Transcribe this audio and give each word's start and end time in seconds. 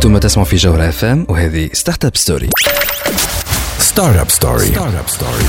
أنتم 0.00 0.18
تسمعوا 0.18 0.48
في 0.48 0.56
جوهرة 0.56 0.88
FM 0.88 1.26
وهذه 1.28 1.70
Startup 1.72 2.16
Story 2.16 2.50
Startup 3.78 4.30
Story 4.30 4.66
Startup 4.66 5.08
Story 5.08 5.44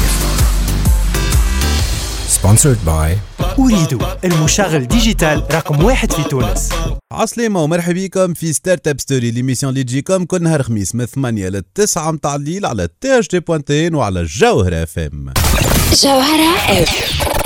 sponsored 2.28 2.78
by 2.86 3.18
Ooredoo 3.60 4.00
المشغل 4.26 4.88
digital 4.88 5.44
رقم 5.52 5.84
واحد 5.84 6.12
في 6.12 6.24
تونس. 6.24 6.70
عسلامة 7.12 7.64
ومرحبا 7.64 7.94
بكم 7.94 8.34
في 8.34 8.54
Startup 8.54 9.00
Story 9.02 9.32
l'émission 9.32 9.74
اللي 9.74 9.84
تجيكم 9.84 10.26
كل 10.26 10.44
نهار 10.44 10.64
خميس 10.64 10.96
من 10.96 11.06
8 11.06 11.50
ل 11.50 11.62
9 11.76 12.12
متاع 12.12 12.36
الليل 12.36 12.66
على 12.66 12.88
THD 13.02 13.40
point 13.40 13.80
tn 13.80 13.96
وعلى 13.96 14.24
جوهرة 14.24 14.84
FM 14.84 15.34
جوهرة 16.04 16.56
FM 16.70 17.41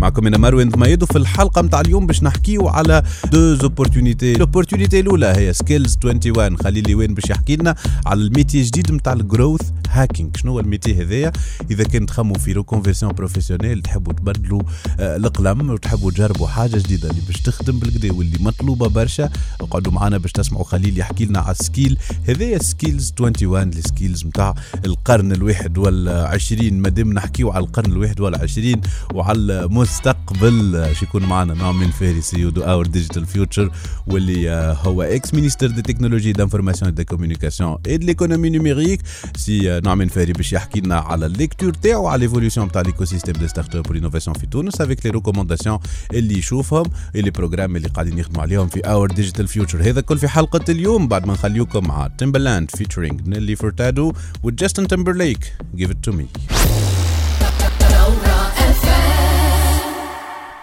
معكم 0.00 0.26
أنا 0.26 0.38
مروان 0.38 0.68
ضميد 0.68 1.02
وفي 1.02 1.18
الحلقة 1.18 1.62
نتاع 1.62 1.80
اليوم 1.80 2.06
باش 2.06 2.22
نحكيو 2.22 2.68
على 2.68 3.02
deux 3.32 3.54
opportunités 3.54 4.34
l'opportunité 4.34 5.00
الأولى 5.00 5.26
هي 5.36 5.52
Skills 5.52 5.96
21 6.04 6.56
خليل 6.58 6.84
ليوان 6.86 7.14
باش 7.14 7.30
يحكي 7.30 7.56
لنا 7.56 7.74
على 8.06 8.20
ال 8.20 8.26
métier 8.26 8.60
الجديد 8.60 8.92
نتاع 8.92 9.12
ال 9.12 9.19
growth 9.19 9.60
hacking 9.90 10.30
شنو 10.36 10.52
هو 10.52 10.60
ال 10.60 10.66
métier 10.66 11.02
هذايا؟ 11.02 11.32
إذا 11.70 11.84
كان 11.84 12.06
تخموا 12.06 12.38
في 12.38 12.52
reconversion 12.52 13.12
professionnelle 13.12 13.82
تحبوا 13.82 14.12
تبدلوا 14.12 14.62
القلم 15.00 15.70
وتحبوا 15.70 16.10
تجربوا 16.10 16.46
حاجة 16.46 16.76
جديدة 16.76 17.10
اللي 17.10 17.20
باش 17.26 17.40
تخدم 17.40 17.78
بالقدا 17.78 18.12
واللي 18.12 18.38
مطلوبة 18.40 18.88
برشا 18.88 19.30
اقعدوا 19.60 19.92
معنا 19.92 20.18
باش 20.18 20.32
تسمعوا 20.32 20.64
خليل 20.64 20.98
يحكي 20.98 21.24
لنا 21.24 21.40
على 21.40 21.56
ال 21.60 21.66
skill 21.66 21.98
هذايا 22.28 22.58
Skills 22.58 23.12
21 23.20 23.68
ال 23.68 23.76
skills 23.76 24.26
نتاع 24.26 24.54
القرن 24.84 25.32
الواحد 25.32 25.78
والعشرين. 25.78 26.82
مادام 26.82 27.12
نحكيو 27.12 27.50
على 27.50 27.64
القرن 27.64 27.92
الواحد 27.92 28.20
والعشرين 28.20 28.80
وعلى 29.14 29.38
المستقبل. 29.50 30.88
باش 30.92 31.04
يكون 31.04 31.22
معنا 31.22 31.54
نعمان 31.54 31.90
فهري 31.90 32.19
CEO 32.19 32.40
de 32.40 32.62
Our 32.62 32.86
Digital 32.86 33.26
Future 33.26 33.70
واللي 34.06 34.50
آه، 34.50 34.72
هو 34.72 35.02
ex-ministre 35.02 35.66
des 35.66 35.82
technologies 35.82 36.32
d'information 36.32 36.94
des 36.94 37.04
communications 37.04 37.69
et 37.69 37.78
de 37.86 38.06
l'économie 38.06 38.50
numérique 38.50 39.00
c'est 39.36 39.72
آه، 39.72 39.80
نعمان 39.80 40.08
فهري 40.08 40.32
باش 40.32 40.52
يحكي 40.52 40.80
لنا 40.80 40.96
على 40.96 41.26
ال 41.26 41.32
lecture 41.32 41.72
تاعو 41.72 42.06
على 42.06 42.20
l'évolution 42.20 42.72
تاع 42.72 42.82
l'écosystème 42.82 43.34
des 43.34 43.48
startups 43.48 43.90
وال 43.90 43.98
innovation 43.98 44.36
في 44.38 44.46
تونس 44.46 44.80
avec 44.80 45.06
les 45.06 45.10
recommandations 45.10 45.78
اللي 46.12 46.38
يشوفهم 46.38 46.84
les 47.14 47.30
programmes 47.30 47.76
اللي 47.76 47.88
قاعدين 47.88 48.18
يخدموا 48.18 48.42
عليهم 48.42 48.68
في 48.68 48.80
Our 48.80 49.10
Digital 49.10 49.48
Future 49.48 49.82
هذا 49.82 50.00
كل 50.00 50.18
في 50.18 50.28
حلقة 50.28 50.64
اليوم. 50.68 51.08
بعد 51.08 51.26
ما 51.26 51.32
نخليكم 51.32 51.88
مع 51.88 52.08
Timbaland 52.18 52.70
featuring 52.70 53.28
Nelly 53.28 53.56
Furtado 53.56 54.12
وجاستن 54.42 54.88
تيمبرليك 54.88 55.52
جيف 55.76 55.90
ات 55.90 55.96
تو 56.02 56.12
مي 56.12 56.26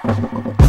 Thank 0.01 0.61
you. 0.61 0.68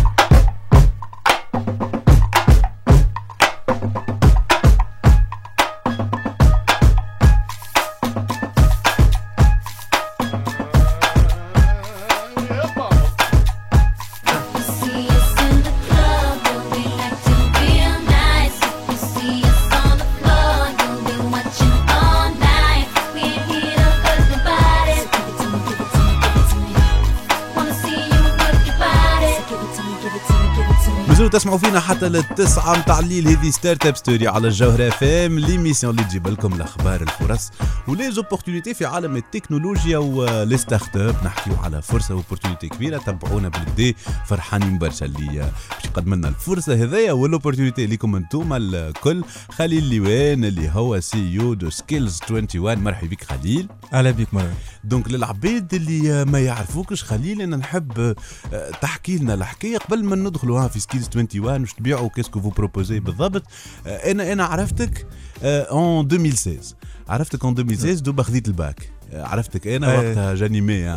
تسمعوا 31.50 31.70
فينا 31.70 31.80
حتى 31.80 32.08
للتسعة 32.08 32.78
متاع 32.78 32.98
الليل. 32.98 33.28
هذه 33.28 33.50
Startup 33.50 33.96
Story 33.96 34.28
على 34.28 34.48
الجوهرة 34.48 34.88
FM 34.88 35.38
l'émission 35.38 35.94
اللي 35.94 36.04
تجيب 36.04 36.28
لكم 36.28 36.52
الأخبار 36.52 37.02
الفرص 37.02 37.50
و 37.88 38.10
les 38.10 38.23
opportunités 38.23 38.74
في 38.74 38.84
عالم 38.86 39.16
التكنولوجيا 39.16 39.98
و 39.98 40.56
les 40.56 40.96
startups 40.96 41.16
نحكيو 41.24 41.56
على 41.56 41.82
فرصة 41.82 42.14
opportunité 42.14 42.68
كبيرة 42.68 42.98
تبعونا 42.98 43.48
بالقدا 43.48 43.98
فرحانين 44.26 44.78
برشا 44.78 45.06
اللي 45.06 45.26
باش 45.70 45.84
يقدم 45.84 46.14
لنا 46.14 46.28
الفرصة 46.28 46.74
هذيا 46.74 47.12
وال 47.12 47.24
opportunité 47.24 47.86
ليكم 47.86 48.16
أنتم 48.16 48.52
الكل. 48.52 49.24
خليل 49.50 49.84
ليوان 49.84 50.44
اللي 50.44 50.70
هو 50.72 51.00
CEO 51.00 51.18
de 51.18 51.70
Skills 51.70 52.20
21 52.30 52.78
مرحبا 52.78 53.06
بك 53.08 53.24
خليل. 53.24 53.68
أهلا 53.92 54.10
بك 54.10 54.34
مروان 54.34 54.54
donc 54.84 55.10
للعباد 55.10 55.74
اللي 55.74 56.24
ما 56.24 56.40
يعرفوكش 56.40 57.04
خليل 57.04 57.42
أنا 57.42 57.56
نحب 57.56 58.14
آه، 58.52 58.70
تحكي 58.82 59.16
لنا 59.18 59.34
الحكاية 59.34 59.78
قبل 59.78 60.04
ما 60.04 60.16
ندخلوا 60.16 60.60
ها 60.60 60.68
في 60.68 60.80
Skills 60.80 61.08
21 61.16 61.39
واش 61.40 61.72
تبيعوا 61.74 62.08
qu'est-ce 62.08 62.32
que 62.32 62.40
vous 62.40 62.48
proposez 62.48 63.00
بالضبط. 63.00 63.42
آه، 63.86 64.10
أنا 64.10 64.32
أنا 64.32 64.44
عرفتك 64.44 65.06
en 65.42 66.06
2016 66.06 66.74
عرفتك 67.08 67.44
en 67.44 67.52
2016 67.58 68.00
دوبا 68.00 68.22
خذيت 68.22 68.48
الباك. 68.48 68.90
آه، 69.12 69.24
عرفتك. 69.24 69.66
أنا 69.66 69.92
أي. 69.92 70.08
وقتها 70.08 70.34
j'animais 70.34 70.88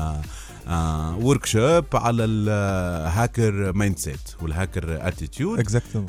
workshop 1.21 1.85
على 1.93 2.25
ال 2.25 2.46
hacker 2.46 3.73
mindset 3.73 4.19
وال 4.41 4.58
hacker 4.58 5.07
attitude 5.07 5.59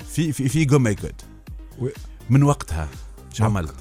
في 0.08 0.32
في 0.32 0.48
في 0.48 0.64
جو 0.64 0.78
oui. 1.78 1.92
من 2.30 2.42
وقتها 2.42 2.88
donc. 3.38 3.50
عملت؟ 3.50 3.74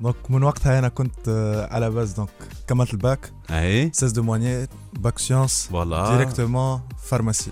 donc 0.00 0.30
من 0.30 0.42
وقتها 0.42 0.78
أنا 0.78 0.88
كنت 0.88 1.28
آه، 1.28 1.74
على 1.74 1.90
base 1.90 2.12
donc 2.12 2.28
كملت 2.68 2.92
الباك. 2.92 3.32
أي. 3.50 3.90
16 3.92 4.14
de 4.14 4.22
moyenne 4.22 4.68
bac 4.92 5.18
sciences 5.18 5.68
voilà 5.70 6.10
directement 6.10 6.80
pharmacie 7.04 7.50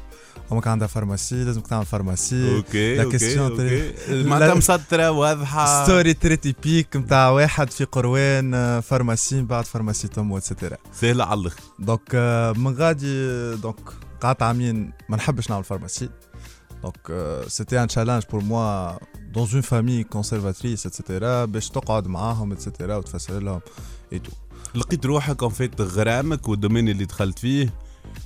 أمك 0.52 0.66
عندها 0.66 0.88
pharmacie 0.88 1.44
لازمك 1.44 1.66
تعمل 1.66 1.86
pharmacie 1.86 2.56
OK 2.56 2.96
la 2.96 3.48
tra- 3.56 4.24
معناتها 4.24 4.54
مسطره 4.54 5.10
واضحه 5.10 5.84
story 5.84 6.14
très 6.14 6.36
typique 6.36 6.96
نتاع 6.96 7.28
واحد 7.28 7.70
في 7.70 7.84
قروان 7.84 8.80
pharmacie 8.80 9.36
من 9.36 9.46
بعد 9.46 9.64
فارماسي 9.64 10.08
تم 10.08 10.32
et 10.32 10.43
cetera 10.43 10.76
سهله 10.92 11.24
على 11.24 11.40
الآخر 11.40 11.60
donc 11.78 12.14
من 12.56 12.74
غادي 12.74 13.54
donc 13.56 13.76
قعدت 14.20 14.42
عامين 14.42 14.92
ما 15.08 15.16
نحبش 15.16 15.50
نعمل 15.50 15.64
pharmacie 15.64 16.08
donc 16.82 17.42
c'était 17.48 17.82
un 17.82 17.88
challenge 17.88 18.22
pour 18.32 18.42
moi 18.42 18.92
dans 19.32 19.48
une 19.52 19.60
famille 19.60 20.04
conservatrice 20.04 20.86
et 20.86 21.01
cetera 21.01 21.44
باش 21.44 21.68
تقعد 21.68 22.06
معاهم 22.06 22.52
et 22.52 22.63
cetera 22.63 22.96
وتفسر 22.96 23.38
لهم 23.40 23.60
et 24.12 24.18
tout 24.18 24.30
لقيت 24.74 25.06
روحك 25.06 25.42
en 25.42 25.52
fait 25.52 25.80
غرامك 25.80 26.48
وال 26.48 26.57
domaine 26.57 26.88
اللي 26.88 27.04
دخلت 27.04 27.38
فيه 27.38 27.72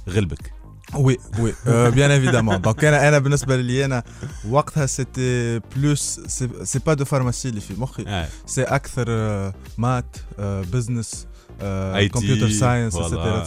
غلبك. 0.08 0.52
oui 0.96 1.18
oui 1.38 1.54
bien 1.66 2.10
évidemment 2.10 2.60
donc 2.60 2.84
أنا 2.84 3.08
أنا 3.08 3.18
بالنسبة 3.18 3.56
لي 3.56 3.84
أنا 3.84 4.02
وقتها 4.48 4.86
c'était 4.86 5.58
plus 5.76 6.20
c'est 6.62 6.78
pas 6.78 6.94
de 6.94 7.04
pharmacie 7.04 7.48
اللي 7.48 7.60
في 7.60 7.74
مخي. 7.80 8.04
آه. 8.06 8.28
c'est 8.46 8.62
أكثر 8.62 9.06
maths 9.78 10.16
business 10.38 11.26
computer 12.08 12.50
science 12.50 12.96
et 12.96 13.08
cetera 13.08 13.42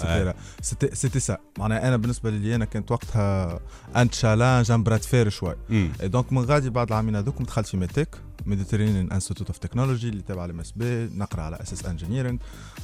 et 0.60 0.68
cetera 0.68 0.94
c'était 0.94 1.20
ça 1.20 1.38
معناها 1.60 1.88
أنا 1.88 1.98
بالنسبة 1.98 2.30
لي 2.30 2.56
أنا 2.56 2.66
كانت 2.66 2.92
وقتها 2.92 3.60
un 3.96 4.10
challenge 4.10 4.72
un 4.72 4.84
bras 4.84 4.97
de 4.97 5.04
fer 5.04 5.30
شوي. 5.30 5.56
donc 6.04 6.34
من 6.34 6.46
غادي 6.46 6.70
بعد 6.70 6.88
العامين 6.88 7.16
هذوك 7.16 7.42
دخلت 7.42 7.68
في 7.68 7.78
MedTech 7.78 8.10
Mediterranean 8.48 9.12
Institute 9.12 9.48
of 9.48 9.58
Technology 9.58 10.10
اللي 10.10 10.22
تابع 10.22 10.46
ل 10.46 10.60
MSB 10.60 11.10
نقرأ 11.16 11.42
على 11.42 11.58
أساس 11.62 11.86
engineering 11.86 12.40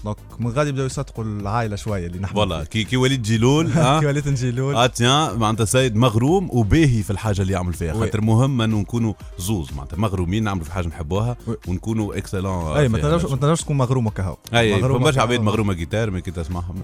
donc 0.06 0.18
من 0.40 0.48
غادي 0.52 0.72
بداو 0.72 0.86
يصدقوا 0.86 1.24
العائلة 1.24 1.76
شوية 1.76 2.08
اللي 2.08 2.20
نحن 2.20 2.34
voilà 2.34 2.64
كي 2.64 2.84
كي 2.84 2.98
وليت 2.98 3.22
نجي 3.22 3.44
الأول 3.44 3.74
كي 4.00 4.06
وليت 4.06 4.28
نجي 4.28 4.48
الأول 4.48 4.76
آه 4.76 4.88
tiens 4.88 5.40
معناتها 5.40 5.66
سيد 5.66 5.96
مغروم 5.96 6.50
وباهي 6.52 7.04
في 7.04 7.10
الحاجة 7.12 7.42
اللي 7.42 7.54
يعمل 7.54 7.74
فيها. 7.74 7.94
خاطر 7.94 8.22
مهم 8.22 8.62
أنه 8.62 8.80
نكونوا 8.80 9.14
زوز 9.40 9.72
معناتها 9.74 9.98
مغرومين 9.98 10.44
نعملوا 10.44 10.66
في 10.66 10.72
حاجة 10.72 10.88
نحبوها. 10.88 11.38
ونكونوا 11.68 12.18
excellent 12.18 12.78
أي 12.78 12.88
ما 12.90 13.00
تنجمش 13.00 13.24
ما 13.32 13.38
تنجمش 13.38 13.62
تكون 13.62 13.78
مغروم 13.78 14.10
كهو 14.10 14.38
أي 14.54 14.80
كهو. 14.82 15.08
عباد 15.22 15.42
مغرومه 15.42 15.74
جيتار 15.74 16.12
ما 16.12 16.20
كي 16.20 16.32
تسمعهم 16.32 16.76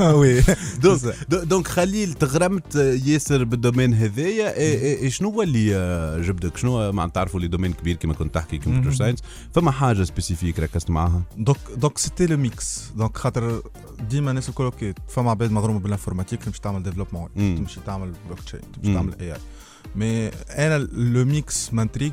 oui. 0.20 0.42
donc 0.82 1.00
do- 1.28 1.44
donc 1.44 1.68
خليل 1.68 2.12
تغرمت 2.14 2.74
ياسر 3.06 3.44
بال 3.44 3.55
domaine 3.55 3.94
هذايا 3.94 4.52
إيه- 4.52 4.56
إيه- 4.56 5.02
إيه 5.02 5.08
شنو 5.10 5.30
هو 5.30 5.42
اللي 5.42 5.76
آه، 5.76 6.18
جبدك؟ 6.18 6.56
شنو 6.56 6.92
معناتها 6.92 7.14
تعرفوا 7.14 7.40
le 7.40 7.48
domaine 7.48 7.72
كبير؟ 7.72 7.87
كما 7.96 8.14
كنت 8.14 8.34
تحكي 8.34 8.58
computer. 8.58 8.92
science 8.92 9.18
فما 9.54 9.70
حاجة 9.70 10.02
spécifique 10.02 10.60
ركزت 10.60 10.90
معاها 10.90 11.22
donc 11.36 11.58
donc 11.76 11.98
c'était 11.98 12.26
le 12.26 12.36
mix 12.36 12.92
donc 12.96 13.16
خاطر 13.16 13.62
ديما 14.10 14.30
الناس 14.30 14.48
الكل 14.48 14.64
OK 14.64 14.94
فما 15.08 15.30
عباد 15.30 15.50
مغرومة 15.50 15.78
بال 15.78 15.87
informatique 15.87 16.44
تمشي 16.44 16.60
تعمل 16.60 16.82
développement. 16.82 17.28
تمشي 17.34 17.80
تعمل 17.86 18.12
بلوك 18.26 18.40
تشين 18.40 18.60
تمشي. 18.72 18.94
تعمل 18.94 19.14
AI 19.20 19.32
mais 19.32 20.28
أنا 20.28 20.78
le 20.78 21.24
mix 21.24 21.74
m'intrigue 21.74 22.12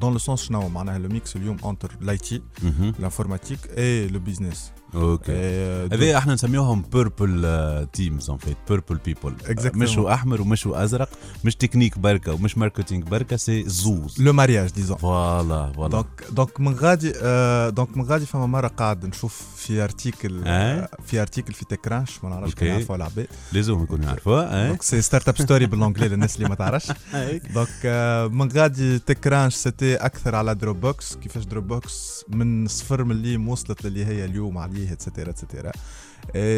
dans 0.00 0.12
le 0.12 0.18
sens 0.18 0.42
شنو 0.42 0.68
معناها 0.68 0.98
le 0.98 1.08
mix 1.08 1.36
اليوم 1.36 1.56
entre 1.64 1.92
l'IT 2.00 2.42
l'informatique 3.02 3.64
et 3.76 4.12
le 4.12 4.18
business. 4.18 4.58
OK. 4.94 5.32
هذه 5.92 6.18
إحنا 6.18 6.34
نسميوهم 6.34 6.82
purple 6.92 7.86
teams 7.92 8.30
en 8.30 8.38
fait 8.38 8.56
purple 8.68 8.98
people. 9.04 9.34
مش 9.74 9.98
هو 9.98 10.14
أحمر 10.14 10.40
ومش 10.40 10.69
هو 10.69 10.84
أزرق 10.84 11.08
مش 11.44 11.56
تكنيك 11.56 11.98
بركة 11.98 12.32
ومش 12.34 12.58
marketing 12.58 13.04
بركة 13.04 13.36
c'est 13.36 13.64
زوز. 13.68 14.20
le 14.22 14.32
mariage 14.32 14.70
des 14.70 14.81
deux 14.81 14.96
voilà 14.96 15.72
voilà 15.72 15.90
donc 15.90 16.06
donc 16.30 16.60
من 16.60 16.74
غادي 16.74 17.12
آه 17.22 17.68
donc 17.70 17.96
من 17.96 18.04
غادي 18.04 18.26
فما 18.26 18.46
مرة 18.46 18.68
قاعد 18.68 19.06
نشوف 19.06 19.42
في 19.56 19.84
article 19.84 20.42
آه. 20.46 20.88
في 21.06 21.20
article 21.20 21.52
في 21.52 21.64
TechCrunch 21.64 22.24
ما 22.24 22.30
نعرفش. 22.30 22.54
كان 22.54 22.68
يعرفوا 22.68 22.96
العباد 22.96 23.26
لازم 23.52 23.82
يكونوا 23.82 24.04
يعرفوها 24.04 24.66
donc 24.68 24.82
c'est 24.82 25.02
Startup 25.02 25.28
Story 25.28 25.38
بال 25.38 25.66
anglais 25.66 26.08
للناس 26.08 26.36
اللي 26.36 26.48
ما 26.48 26.54
تعرفش. 26.54 26.92
donc 27.54 27.68
آه، 27.84 28.26
من 28.26 28.48
غادي 28.52 28.98
TechCrunch 28.98 29.54
c'était 29.54 29.96
أكثر 29.96 30.34
على 30.34 30.54
Dropbox 30.54 31.16
كيفاش 31.16 31.44
Dropbox 31.44 32.24
من 32.28 32.66
صفر 32.68 33.04
من 33.04 33.10
اللي 33.10 33.36
وصلت 33.36 33.84
للي 33.86 34.04
هي 34.04 34.24
اليوم 34.24 34.58
عليه. 34.58 34.83
et 34.92 35.01
cetera 35.01 35.30
et 35.30 35.40
cetera 35.40 35.72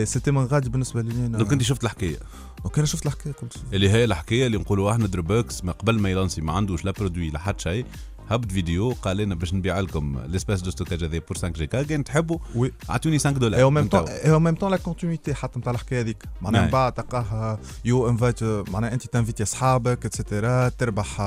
c'était 0.05 0.31
من 0.31 0.45
غادي 0.45 0.69
بالنسبة 0.69 1.03
لي 1.03 1.27
أنا. 1.27 1.39
donc 1.39 1.53
انت 1.53 1.63
شفت 1.63 1.85
الحكاية. 1.85 2.19
donc 2.63 2.79
أنا 2.79 2.87
شفت 2.87 3.07
الحكاية 3.07 3.33
قلت 3.33 3.57
اللي 3.73 3.91
هي 3.91 4.05
الحكاية 4.05 4.47
اللي 4.47 4.59
نقولوا 4.59 4.93
إحنا 4.93 5.07
Dropbox 5.07 5.65
ما 5.65 5.73
قبل 5.73 5.99
ما 5.99 6.11
ي 6.11 6.15
lancer 6.15 6.41
ما 6.41 6.53
عندوش 6.53 6.85
لا 6.85 6.91
produit 6.91 7.31
لا 7.31 7.39
حتى 7.39 7.63
شيء. 7.63 7.87
هبط 8.29 8.53
فيديو 8.53 8.93
قال 9.03 9.17
لنا 9.17 9.35
باش 9.35 9.55
نبيع 9.55 9.81
لكم 9.81 10.21
l'espace 10.27 10.63
de 10.63 10.71
stockage 10.71 11.05
هذا 11.05 11.19
pour 11.19 11.39
5 11.39 11.49
جي 11.49 11.67
كا 11.67 11.83
كان 11.83 12.05
تحبوا؟ 12.05 12.39
oui 12.55 12.73
أعطوني 12.91 13.19
5 13.19 13.39
دولار. 13.39 13.59
اي 13.59 13.63
أو 13.63 13.71
ميم 13.71 13.89
طون. 13.89 14.09
et 14.09 14.33
au 14.33 14.39
même 14.39 14.55
temps 14.55 14.71
la 14.71 14.77
continuité 14.77 15.35
حتى 15.35 15.59
نتاع 15.59 15.73
الحكاية 15.73 16.01
هذيك. 16.01 16.25
معناها 16.43 16.61
نعم. 16.61 16.69
من 16.69 16.73
بعد 16.73 16.93
تلقاه 16.93 17.59
you 17.85 18.09
invite 18.09 18.43
معناها 18.43 18.93
أنت 18.93 19.07
ت 19.07 19.11
inviter 19.11 19.43
أصحابك 19.43 20.07
اتسيتيرا 20.07 20.69
تربح 20.69 21.23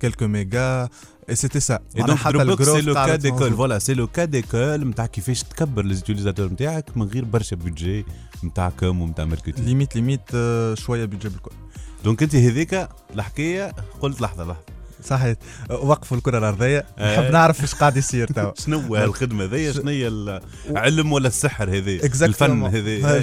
quelques 0.00 0.26
méga 0.26 0.88
et 1.28 1.34
c'était 1.34 1.60
ça 1.60 1.78
Et 1.96 2.00
donc 2.02 2.18
Dropbox 2.18 2.64
c'est 2.64 2.82
le 2.82 2.94
cas 2.94 3.18
d'école. 3.18 3.52
voilà 3.52 3.80
c'est 3.80 3.94
le 3.94 4.06
cas 4.06 4.26
d'école. 4.26 4.84
نتاع 4.84 5.06
كيفاش 5.06 5.42
تكبر 5.42 5.84
les 5.84 5.96
utilisateurs 5.96 6.46
نتاعك 6.52 6.96
من 6.96 7.06
غير 7.06 7.24
برشا 7.24 7.56
budget 7.56 8.04
نتاع 8.44 8.72
com 8.80 9.02
ونتاع 9.02 9.24
marketing 9.24 9.60
limite 9.60 9.96
limite 9.96 10.30
شوية 10.74 11.04
بيجي 11.04 11.28
بالكل 11.28 11.50
donc 12.04 12.22
انت 12.22 12.34
هذيك 12.34 12.88
الحكاية 13.14 13.72
قلت 14.00 14.20
لحظه 14.20 14.44
لحظه 14.44 14.81
صحيح. 15.04 15.36
وقفوا 15.70 16.16
الكرة 16.16 16.38
الأرضية. 16.38 16.84
نحب 16.98 17.32
نعرف 17.32 17.60
إيش 17.62 17.74
قاعد 17.74 17.96
يصير 17.96 18.26
توا. 18.36 18.52
شنو 18.58 18.78
هو 18.78 18.96
هالخدمة 18.96 19.44
هذيا 19.44 19.72
شنو 19.72 19.88
هي 19.90 20.08
العلم 20.08 21.12
ولا 21.12 21.28
السحر 21.28 21.68
هذا 21.70 21.90
الفن 22.26 22.62
هذا 22.62 23.22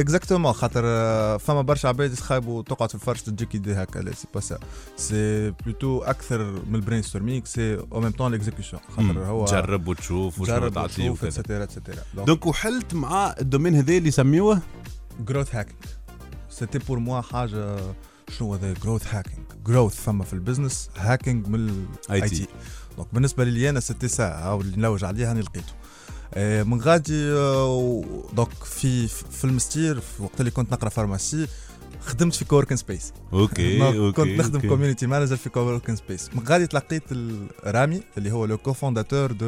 exactement 0.00 0.52
خاطر 0.52 0.82
آه، 0.84 1.36
فما 1.36 1.62
برشا 1.62 1.88
عباد 1.88 2.12
يخايبوا 2.12 2.62
تقعد 2.62 2.88
في 2.88 2.94
الفرش 2.94 3.22
تجيك 3.22 3.54
idée 3.54 3.74
هكا. 3.74 3.98
لا 3.98 4.12
c'est 4.14 4.26
pas 4.34 4.40
ça 4.40 4.58
c'est 4.96 5.50
plutôt 5.50 6.02
أكثر 6.02 6.38
من 6.44 6.74
ال 6.74 7.02
brainstorming 7.02 7.44
c'est 7.44 7.74
au 7.92 8.00
même 8.00 8.10
temps 8.10 8.32
l'exécution 8.32 8.82
خاطر 8.96 9.18
هو 9.24 9.44
تجرب 9.46 9.88
وتشوف 9.88 10.40
وشنو 10.40 10.54
جرب 10.56 10.72
تعطي 10.74 10.86
وتشوف 10.86 11.18
وكذا. 11.18 11.28
et 11.28 11.37
cetera 11.37 11.62
et 11.64 11.73
cetera 11.73 11.98
donc 12.14 12.46
وحلت 12.46 12.94
مع 12.94 13.34
الدومين 13.40 13.74
هذا 13.74 13.92
اللي 13.96 14.08
يسميوه؟ 14.08 14.60
جروث 15.20 15.54
هاكينج 15.54 15.76
سيتي 16.50 16.78
بور 16.78 16.98
موا 16.98 17.20
حاجة 17.20 17.76
شنو 18.38 18.54
هذا 18.54 18.72
جروث 18.72 19.14
هاكينج 19.14 19.46
جروث 19.66 19.94
فما 19.94 20.24
في 20.24 20.32
البزنس 20.32 20.90
هاكينج 20.96 21.46
من 21.48 21.86
الاي. 22.10 22.28
تي 22.28 22.46
دونك 22.96 23.08
بالنسبة 23.14 23.44
لي 23.44 23.70
أنا 23.70 23.80
سيتي 23.80 24.08
ساعة 24.08 24.30
أو 24.50 24.60
اللي 24.60 24.76
نلوج 24.76 25.04
عليها 25.04 25.32
أنا 25.32 25.40
لقيته. 25.40 25.72
آه، 26.34 26.62
من 26.62 26.80
غادي 26.80 27.32
آه، 27.32 28.04
دونك 28.32 28.64
في 28.64 29.08
في 29.08 29.44
المستير 29.44 30.00
في 30.00 30.22
وقت 30.22 30.40
اللي 30.40 30.50
كنت 30.50 30.72
نقرأ 30.72 30.88
فارماسي 30.88 31.46
خدمت 32.00 32.34
في 32.34 32.44
كوركن 32.44 32.76
سبيس 32.76 33.12
أوكي 33.32 33.82
أوكي 33.98 34.12
كنت 34.12 34.40
نخدم. 34.40 34.60
كوميونيتي 34.68 35.06
مانجر 35.06 35.36
في 35.36 35.48
كوركن 35.50 35.96
سبيس 35.96 36.30
من 36.34 36.42
غادي 36.48 36.66
تلقيت 36.66 37.02
ال- 37.12 37.46
رامي 37.64 38.02
اللي 38.18 38.32
هو 38.32 38.44
لو 38.44 38.58
كوفونداتور 38.58 39.32
دو 39.32 39.46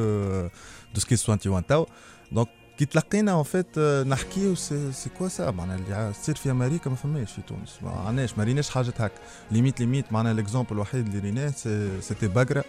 دو 0.94 1.00
سكيس 1.00 1.28
21 1.28 1.66
تاو 1.66 1.86
دونك 2.32 2.48
كي 2.82 2.86
تلقينا 2.86 3.32
اون 3.32 3.42
فيت 3.42 3.78
نحكيو 3.78 4.54
سي 4.54 4.90
كوا 5.18 5.28
سا؟ 5.28 5.50
معناها 5.50 5.76
اللي 5.76 6.12
تصير 6.22 6.34
في 6.34 6.50
أمريكا 6.50 6.90
ما 6.90 6.96
فماش 6.96 7.32
في 7.32 7.42
تونس. 7.42 7.78
ما 7.82 7.90
عندناش 7.90 8.38
ما 8.38 8.44
ريناش 8.44 8.70
حاجة 8.70 8.92
هكا 8.98 9.10
ليميت 9.50 9.80
ليميت 9.80 10.12
معناها 10.12 10.32
الاكزومبل 10.32 10.72
الوحيد 10.72 11.06
اللي 11.06 11.18
ريناه 11.18 11.48
سي- 11.50 12.00
سيتي 12.00 12.26
هاي. 12.28 12.64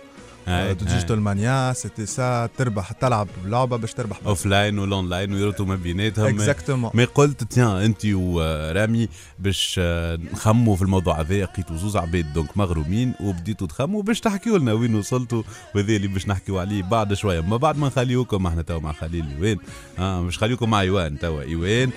ديجيتال 0.47 1.21
مانيا 1.21 1.73
سيتي 1.73 2.05
سا 2.05 2.49
تربح 2.57 2.91
تلعب 2.91 3.27
بلعبه 3.45 3.77
باش 3.77 3.93
تربح. 3.93 4.19
اوف 4.25 4.45
لاين 4.45 4.79
والاونلاين 4.79 5.33
ويربطوا 5.33 5.65
ما 5.65 5.75
بيناتهم. 5.75 6.25
اكزاكتومون 6.25 6.91
مي 6.93 7.05
قلت 7.05 7.43
تيان 7.43 7.67
انت 7.67 8.05
ورامي 8.05 9.07
باش 9.39 9.75
آه، 9.83 10.19
نخموا 10.33 10.75
في 10.75 10.81
الموضوع 10.81 11.19
هذا. 11.19 11.43
لقيتوا 11.43 11.77
زوز 11.77 11.97
عباد 11.97 12.33
دونك 12.33 12.57
مغرومين 12.57 13.13
وبديتوا 13.19 13.67
تخموا 13.67 14.03
باش 14.03 14.19
تحكيوا 14.19 14.57
لنا 14.57 14.73
وين 14.73 14.95
وصلتوا 14.95 15.43
وهذا 15.75 15.95
اللي 15.95 16.07
باش 16.07 16.27
نحكيوا 16.27 16.61
عليه 16.61 16.83
بعد 16.83 17.13
شوية. 17.13 17.41
ما 17.41 17.57
بعد 17.57 17.77
ما 17.77 17.87
نخليوكم 17.87 18.47
إحنا 18.47 18.61
توا 18.61 18.79
مع 18.79 18.91
خليل 18.91 19.25
ايوان 19.37 19.57
آه 19.99 20.21
باش 20.21 20.37
نخليوكم 20.37 20.69
مع 20.69 20.81
ايوان 20.81 21.19
توا. 21.19 21.41
ايوان 21.41 21.89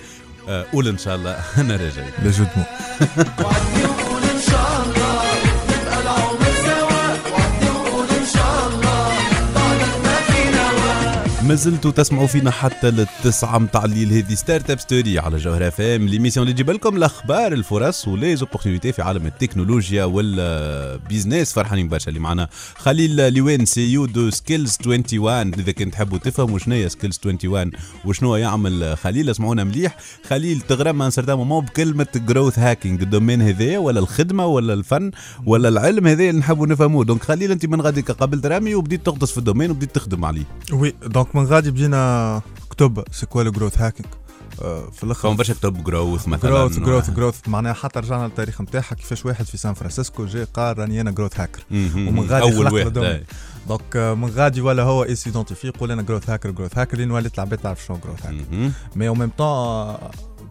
آه 0.49 0.67
قول 0.73 0.89
إن 0.89 0.99
شاء 0.99 1.17
الله 1.17 1.31
أنا 1.61 1.77
راجع. 1.77 2.03
لي 2.23 2.33
ما 11.49 11.55
زلتوا 11.55 11.91
تسمعوا 11.91 12.27
فينا 12.27 12.51
حتى 12.51 12.91
للتسعة 12.91 13.59
متاع 13.59 13.85
الليل. 13.85 14.13
هذه 14.13 14.35
ستارت 14.35 14.71
اب 14.71 14.81
ستوري 14.81 15.19
على 15.19 15.37
جوهر 15.37 15.69
اف 15.69 15.81
ام 15.81 16.07
ليميسيون 16.07 16.47
اللي 16.47 16.55
تجيب 16.55 16.71
لكم 16.71 16.97
الأخبار 16.97 17.53
الفرص 17.53 18.09
وليزوبورتينيتي 18.09 18.93
في 18.93 19.03
عالم 19.03 19.27
التكنولوجيا 19.27 20.05
والبيزنس 20.05 21.53
فرحانين 21.53 21.89
برشا 21.89 22.09
اللي 22.09 22.21
معنا. 22.21 22.49
خليل 22.77 23.35
لوين 23.35 23.65
سي 23.65 23.93
يو 23.93 24.07
دو 24.07 24.31
سكيلز 24.31 24.77
21 24.87 25.55
إذا 25.55 25.73
كنت 25.73 25.93
تحبوا 25.93 26.19
تفهموا 26.19 26.59
شنو 26.59 26.75
هي 26.75 26.89
سكيلز 26.89 27.21
21 27.25 27.71
وشنو 28.05 28.37
يعمل 28.37 28.97
خليل 29.03 29.31
اسمعونا 29.31 29.65
مليح. 29.65 29.97
خليل 30.29 30.61
تغرم 30.61 31.03
ان 31.03 31.11
سرتان 31.11 31.37
مومون 31.37 31.65
بكلمة 31.65 32.07
جروث 32.17 32.59
هاكينج 32.59 33.03
الدومين 33.03 33.43
هذايا 33.43 33.79
ولا 33.79 34.01
الخدمة 34.01 34.47
ولا 34.47 34.75
الفن 34.75 35.11
ولا 35.47 35.69
العلم 35.69 36.07
هذا 36.07 36.29
اللي 36.29 36.41
نحبوا 36.41 36.67
نفهموه. 36.67 37.05
دونك 37.05 37.23
خليل 37.23 37.51
أنت 37.51 37.67
من 37.67 37.81
غادي 37.81 38.01
قابلت 38.01 38.47
رامي 38.47 38.75
وبديت 38.75 39.07
تغطس 39.07 39.31
في 39.31 39.39
الدومين 39.39 39.71
وبديت 39.71 39.95
تخدم 39.95 40.25
عليه. 40.25 40.45
وي 40.73 40.95
دونك 41.07 41.36
من 41.37 41.45
غادي 41.45 41.71
بدينا 41.71 42.43
كتب 42.71 43.05
سي 43.13 43.27
كوا 43.27 43.43
لو 43.43 43.51
جروث 43.51 43.79
هاكينج 43.79 44.09
في 44.93 45.05
الأخر. 45.05 45.29
فما 45.29 45.37
برشا 45.37 45.55
كتب 45.55 45.85
جروث 45.85 46.29
مثلا. 46.29 46.51
جروث 46.51 46.79
جروث 46.79 47.11
جروث 47.11 47.49
معناها 47.49 47.73
حتى 47.73 48.01
رجعنا 48.01 48.27
للتاريخ 48.27 48.61
نتاعها 48.61 48.95
كيفاش 48.95 49.27
واحد 49.27 49.45
في 49.45 49.57
سان 49.57 49.75
فرانسيسكو 49.75 50.27
جاي 50.27 50.47
قال 50.55 50.79
راني 50.79 51.01
أنا 51.01 51.11
جروث 51.11 51.41
هاكر. 51.41 51.65
ومن 51.71 52.27
غادي 52.29 52.43
أول 52.43 52.75
واحد. 52.75 53.23
دونك 53.69 53.97
آه، 53.97 54.15
من 54.15 54.31
غادي 54.31 54.61
ولا 54.61 54.83
هو 54.83 55.05
ايس 55.05 55.27
ايدونتيفي 55.27 55.67
يقول 55.67 55.91
أنا 55.91 56.03
جروث 56.03 56.31
هاكر 56.31 56.51
جروث 56.51 56.79
هاكر 56.79 56.97
لين 56.97 57.11
وليت 57.11 57.35
العباد 57.35 57.59
تعرف 57.59 57.85
شنو 57.85 57.99
جروث 58.05 58.27
هاكر. 58.27 58.71
مي 58.97 59.09
أو 59.09 59.15
ميم 59.15 59.31
طون 59.39 59.97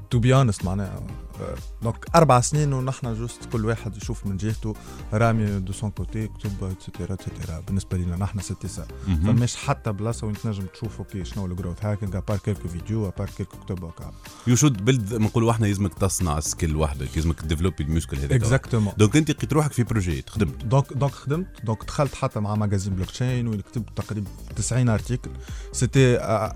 تو 0.09 0.19
بي 0.19 0.35
اونست 0.35 0.65
معناها 0.65 0.99
آه، 1.41 1.55
دونك 1.83 2.05
أربع 2.15 2.41
سنين 2.41 2.73
ونحن 2.73 3.13
جوست 3.13 3.39
كل 3.51 3.65
واحد 3.65 3.97
يشوف 3.97 4.25
من 4.25 4.37
جهته 4.37 4.73
رامي 5.13 5.59
دو 5.59 5.73
سون 5.73 5.89
كوتي 5.91 6.27
كتب 6.27 6.51
اتسيتيرا 6.63 7.13
اتسيتيرا 7.13 7.59
بالنسبة 7.59 7.97
لنا 7.97 8.15
نحن 8.15 8.39
ستي 8.39 8.67
سا. 8.67 8.87
فماش 9.05 9.55
حتى 9.55 9.91
بلاصة 9.91 10.27
وين 10.27 10.35
تنجم 10.35 10.65
تشوف 10.65 10.97
أوكي 10.97 11.25
شنو 11.25 11.45
الجروث 11.45 11.85
هاكينج 11.85 12.15
ابار 12.15 12.37
كيلكو 12.37 12.67
فيديو 12.67 13.07
ابار 13.07 13.29
كيلكو 13.29 13.57
كتب 13.57 13.83
هكا 13.85 14.11
يو 14.47 14.55
شود 14.55 14.85
بيلد 14.85 15.13
نقولوا 15.13 15.51
إحنا 15.51 15.67
يلزمك 15.67 15.93
تصنع 15.93 16.39
سكيل 16.39 16.75
وحدك 16.75 17.17
يلزمك 17.17 17.41
ديفلوبي 17.45 17.83
الميوسكل 17.83 18.17
هذاك 18.17 18.31
اكزاكتومون 18.31 18.93
دونك 18.97 19.17
أنت 19.17 19.31
لقيت 19.31 19.53
روحك 19.53 19.71
في 19.73 19.83
بروجي 19.83 20.23
خدمت. 20.29 20.65
دونك 20.65 20.93
دونك 20.93 21.11
خدمت. 21.11 21.47
دونك 21.65 21.83
دخلت 21.85 22.15
حتى 22.15 22.39
مع 22.39 22.55
ماجازين 22.55 22.93
بلوك 22.95 23.09
تشين 23.11 23.47
وين 23.47 23.61
كتبت 23.61 23.89
تقريبا 23.97 24.27
90 24.55 24.89
ارتيكل 24.89 25.31
سيتي 25.71 26.17
آه، 26.17 26.55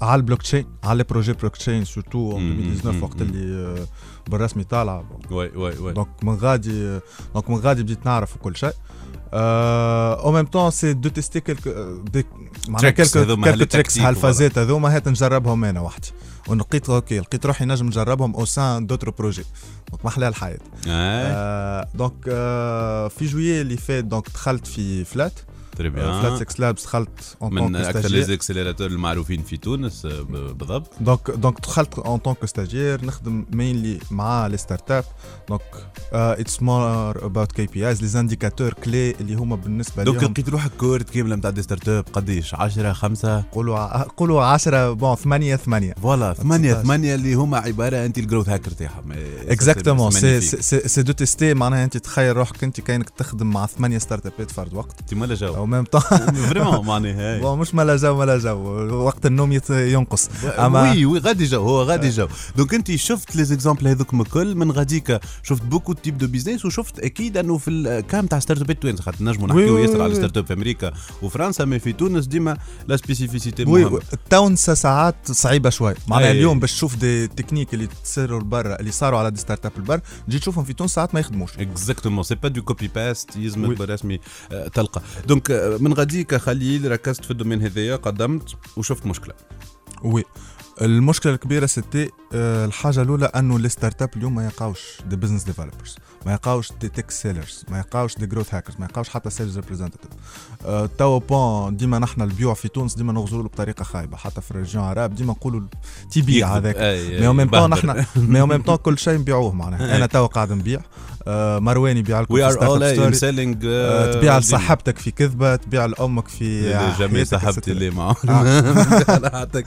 على 0.00 0.18
البلوك 0.18 0.42
تشين 0.42 0.66
على 0.84 0.98
لي 0.98 1.04
بروجي 1.04 1.32
بلوك 1.32 1.56
تشين 1.56 1.84
سورتو 1.84 2.38
مم، 2.38 2.52
2019 2.52 2.92
مم، 2.96 3.02
وقت. 3.02 3.22
اللي 3.22 3.86
بالرسمي 4.30 4.64
طالعه 4.64 5.04
واي 5.30 5.50
واي 5.56 5.78
واي 5.78 5.92
دونك 5.92 6.08
من 6.22 6.34
غادي 6.34 7.00
دونك 7.34 7.50
من 7.50 7.56
غادي 7.56 7.82
بديت 7.82 8.06
نعرف 8.06 8.36
كل 8.36 8.56
شيء 8.56 8.72
أو 9.34 10.32
ميم 10.32 10.46
طون 10.46 10.70
سي 10.70 10.92
دو 10.92 11.08
تيستي 11.08 11.40
كيلكو 11.40 11.70
دي 12.12 12.26
معناها 12.68 12.90
كيلكو 12.90 13.18
هل 13.48 13.66
تريكس 13.66 13.98
هالفازات 13.98 14.58
هذوما 14.58 14.96
هات 14.96 15.08
نجربهم 15.08 15.64
أنا 15.64 15.80
وحدي 15.80 16.08
ولقيت 16.48 16.90
أوكي 16.90 17.18
لقيت 17.18 17.46
روحي 17.46 17.64
نجم 17.64 17.86
نجربهم 17.86 18.34
أو 18.34 18.44
سان 18.44 18.86
دوتر 18.86 19.10
بروجي 19.10 19.44
دونك 19.90 20.04
ما 20.04 20.10
أحلى 20.10 20.28
الحياة 20.28 20.58
دونك 21.94 22.24
في 23.10 23.26
جويي 23.26 23.60
اللي 23.60 23.76
فات 23.76 24.04
دونك 24.04 24.30
دخلت 24.30 24.66
في 24.66 25.04
فلات 25.04 25.32
تري 25.78 25.90
فلات 25.90 26.22
بيان 26.22 26.38
سكس 26.38 26.60
لابس 26.60 26.84
دخلت 26.84 27.36
من 27.40 27.76
أكثر 27.76 28.08
لي 28.08 28.22
زيكسيليراتور 28.22 28.86
المعروفين 28.86 29.42
في 29.42 29.56
تونس 29.56 30.06
بالضبط 30.06 30.90
دونك 31.00 31.30
دونك 31.30 31.60
دخلت 31.60 31.98
اون 31.98 32.18
طونك 32.18 32.44
ستاجير 32.44 33.04
نخدم 33.04 33.46
مينلي 33.52 33.98
مع 34.10 34.46
لي 34.46 34.56
ستارت 34.56 34.90
اب 34.90 35.04
دونك 35.48 35.62
اتس 36.12 36.62
مور 36.62 37.26
اباوت 37.26 37.52
كي 37.52 37.66
بي 37.66 37.88
ايز 37.88 38.00
لي 38.02 38.08
زانديكاتور 38.08 38.72
كلي 38.72 39.10
اللي 39.10 39.34
هما 39.34 39.56
بالنسبة 39.56 40.02
دونك 40.02 40.22
لقيت 40.22 40.48
روحك 40.48 40.70
كورت 40.78 41.10
كامله 41.10 41.36
نتاع 41.36 41.50
دي 41.50 41.62
ستارت 41.62 41.88
اب 41.88 42.04
قديش 42.12 42.54
10 42.54 42.92
5 42.92 43.44
قولوا 43.52 44.02
قولوا 44.02 44.44
10 44.44 44.92
بون 44.92 45.14
8 45.16 45.56
8 45.56 45.94
فوالا 46.02 46.32
8 46.32 46.70
16. 46.70 46.82
8 46.82 47.14
اللي 47.14 47.34
هما 47.34 47.58
عبارة 47.58 48.06
انت 48.06 48.18
الجروث 48.18 48.48
هاكر 48.48 48.70
تاعهم. 48.70 49.12
اكزاكتومون 49.48 50.10
سي 50.10 51.02
دو 51.02 51.12
تيستي 51.12 51.54
معناها 51.54 51.84
انت 51.84 51.96
تخيل 51.96 52.36
روحك 52.36 52.64
انت 52.64 52.80
كانك 52.80 53.10
تخدم 53.10 53.50
مع 53.50 53.66
8 53.66 53.98
ستارت 53.98 54.26
ابات 54.26 54.50
فرد 54.50 54.74
وقت 54.74 55.00
انت 55.00 55.14
مالا 55.14 55.34
جو 55.34 55.66
أو 55.68 55.74
وميم 55.74 55.84
طون 55.84 56.00
فريمون 56.48 56.86
معناها 56.86 57.38
بون 57.40 57.58
مش 57.58 57.74
ملا 57.74 57.96
جو 57.96 58.16
ملا 58.18 58.38
جو. 58.38 58.58
وقت 59.04 59.26
النوم 59.26 59.52
ينقص. 59.70 60.28
اما 60.58 60.82
وي 60.92 61.04
وي 61.06 61.18
غادي 61.18 61.44
جو 61.44 61.60
هو 61.62 61.82
غادي 61.82 62.10
جو. 62.10 62.28
دونك 62.56 62.74
انت 62.74 62.94
شفت 62.96 63.36
لي 63.36 63.44
زيكزامبل 63.44 63.88
هذوك 63.88 64.14
الكل 64.14 64.54
من 64.54 64.70
غاديك 64.72 65.20
شفت 65.42 65.62
بوكو 65.62 65.92
تيب 65.92 66.18
دو 66.18 66.26
بيزنس 66.26 66.64
وشفت 66.64 66.98
أكيد 67.00 67.36
أنه 67.36 67.58
في 67.58 67.70
الكام 67.70 68.26
تاع 68.26 68.38
ستارت 68.38 68.60
اب 68.62 68.70
التوانسه 68.70 69.02
خاطر 69.02 69.24
نجموا 69.24 69.48
نحكيو 69.48 69.78
ياسر 69.78 70.02
على. 70.02 70.14
ستارت 70.14 70.36
اب 70.36 70.46
في 70.46 70.52
أمريكا 70.52 70.92
وفرنسا 71.22 71.64
ما 71.64 71.78
في 71.78 71.92
تونس 71.92 72.26
ديما 72.26 72.58
لا 72.88 72.96
سبيسيفيسيتي 72.96 73.64
وي 73.64 74.00
التونسة 74.12 74.74
ساعات 74.74 75.14
صعيبة 75.32 75.70
شوي. 75.70 75.94
معناها 76.08 76.26
أي. 76.28 76.32
اليوم 76.32 76.60
باش 76.60 76.72
تشوف 76.72 76.96
دي 76.96 77.26
تكنيك 77.26 77.74
اللي 77.74 77.88
تصيروا 78.04 78.40
لبرا 78.40 78.80
اللي 78.80 78.90
صاروا 78.90 79.18
على 79.18 79.30
دي 79.30 79.40
ستارت 79.40 79.66
اب 79.66 79.72
البر 79.76 80.00
تجي 80.28 80.38
تشوفهم 80.38 80.64
في 80.64 80.72
تونس 80.72 80.94
ساعات 80.94 81.14
ما 81.14 81.20
يخدموش. 81.20 81.58
اكزاكتومون 81.58 82.22
سي 82.24 82.34
با 82.34 82.48
دو 82.48 82.62
كوبي 82.62 82.88
باست 82.94 83.36
يلزمك. 83.36 83.78
بالرسمي 83.78 84.20
آه، 84.52 84.68
تلقى. 84.68 85.02
دونك 85.26 85.50
آه، 85.50 85.57
من 85.80 85.92
غاديك 85.92 86.34
خليل 86.34 86.90
ركزت 86.90 87.24
في 87.24 87.30
الدومين 87.30 87.62
هذايا 87.62 87.96
قدمت 87.96 88.54
وشفت 88.76 89.06
مشكلة. 89.06 89.34
وي 90.02 90.24
المشكلة 90.82 91.34
الكبيرة 91.34 91.66
آه، 92.27 92.27
الحاجة 92.34 93.02
الأولى 93.02 93.26
أنه 93.26 93.58
لي 93.58 93.68
ستارت 93.68 94.02
اب 94.02 94.10
اليوم 94.16 94.34
ما 94.34 94.46
يقاوش 94.46 94.80
دي 95.06 95.16
بزنس 95.16 95.44
ديفلوبرز 95.44 95.96
ما 96.26 96.32
يقاوش 96.32 96.72
دي 96.80 96.88
تك 96.88 97.10
سيلرز 97.10 97.64
ما 97.68 97.78
يقاوش 97.78 98.18
دي 98.18 98.26
جروث 98.26 98.54
هاكرز 98.54 98.74
ما 98.78 98.86
يقاوش 98.86 99.08
حتى 99.08 99.30
سيلز 99.30 99.58
ريبريزنتيف 99.58 100.00
توا 100.98 101.18
بون 101.18 101.76
ديما 101.76 101.98
نحن 101.98 102.22
البيوع 102.22 102.54
في 102.54 102.68
تونس 102.68 102.94
ديما 102.94 103.12
نغزروا 103.12 103.42
له 103.42 103.48
بطريقة 103.48 103.84
خايبة 103.84 104.16
حتى 104.16 104.40
في 104.40 104.50
الريجيون 104.50 104.84
عرب 104.84 105.14
ديما 105.14 105.32
نقولوا 105.32 105.60
تبيع. 106.12 106.56
هذاك. 106.56 106.76
مي 107.20 107.26
أو 107.26 107.32
ميم 107.32 107.50
طون. 107.50 107.70
نحن 107.70 108.04
مي 108.16 108.40
أو 108.40 108.46
ميم 108.46 108.62
طون 108.62 108.76
كل 108.76 108.98
شيء 108.98 109.18
نبيعوه 109.18 109.52
معناها. 109.52 109.96
أنا 109.96 110.06
توا 110.06 110.26
قاعد 110.26 110.52
نبيع. 110.52 110.80
آه، 111.28 111.58
مروان 111.58 111.96
يبيع 111.96 112.20
لكم 112.20 112.34
وي 112.34 112.44
ار 112.44 112.66
اول 112.66 113.16
سيلينج 113.16 113.62
آه، 113.66 114.12
تبيع 114.12 114.38
لصاحبتك 114.38 114.98
في 114.98 115.10
كذبة 115.10 115.56
تبيع 115.56 115.86
لأمك 115.86 116.28
في 116.28 116.76
حياتك، 116.78 117.22
صاحبتي. 117.22 117.72
اللي 117.72 117.90
معاه 117.90 118.14
حتى 119.40 119.62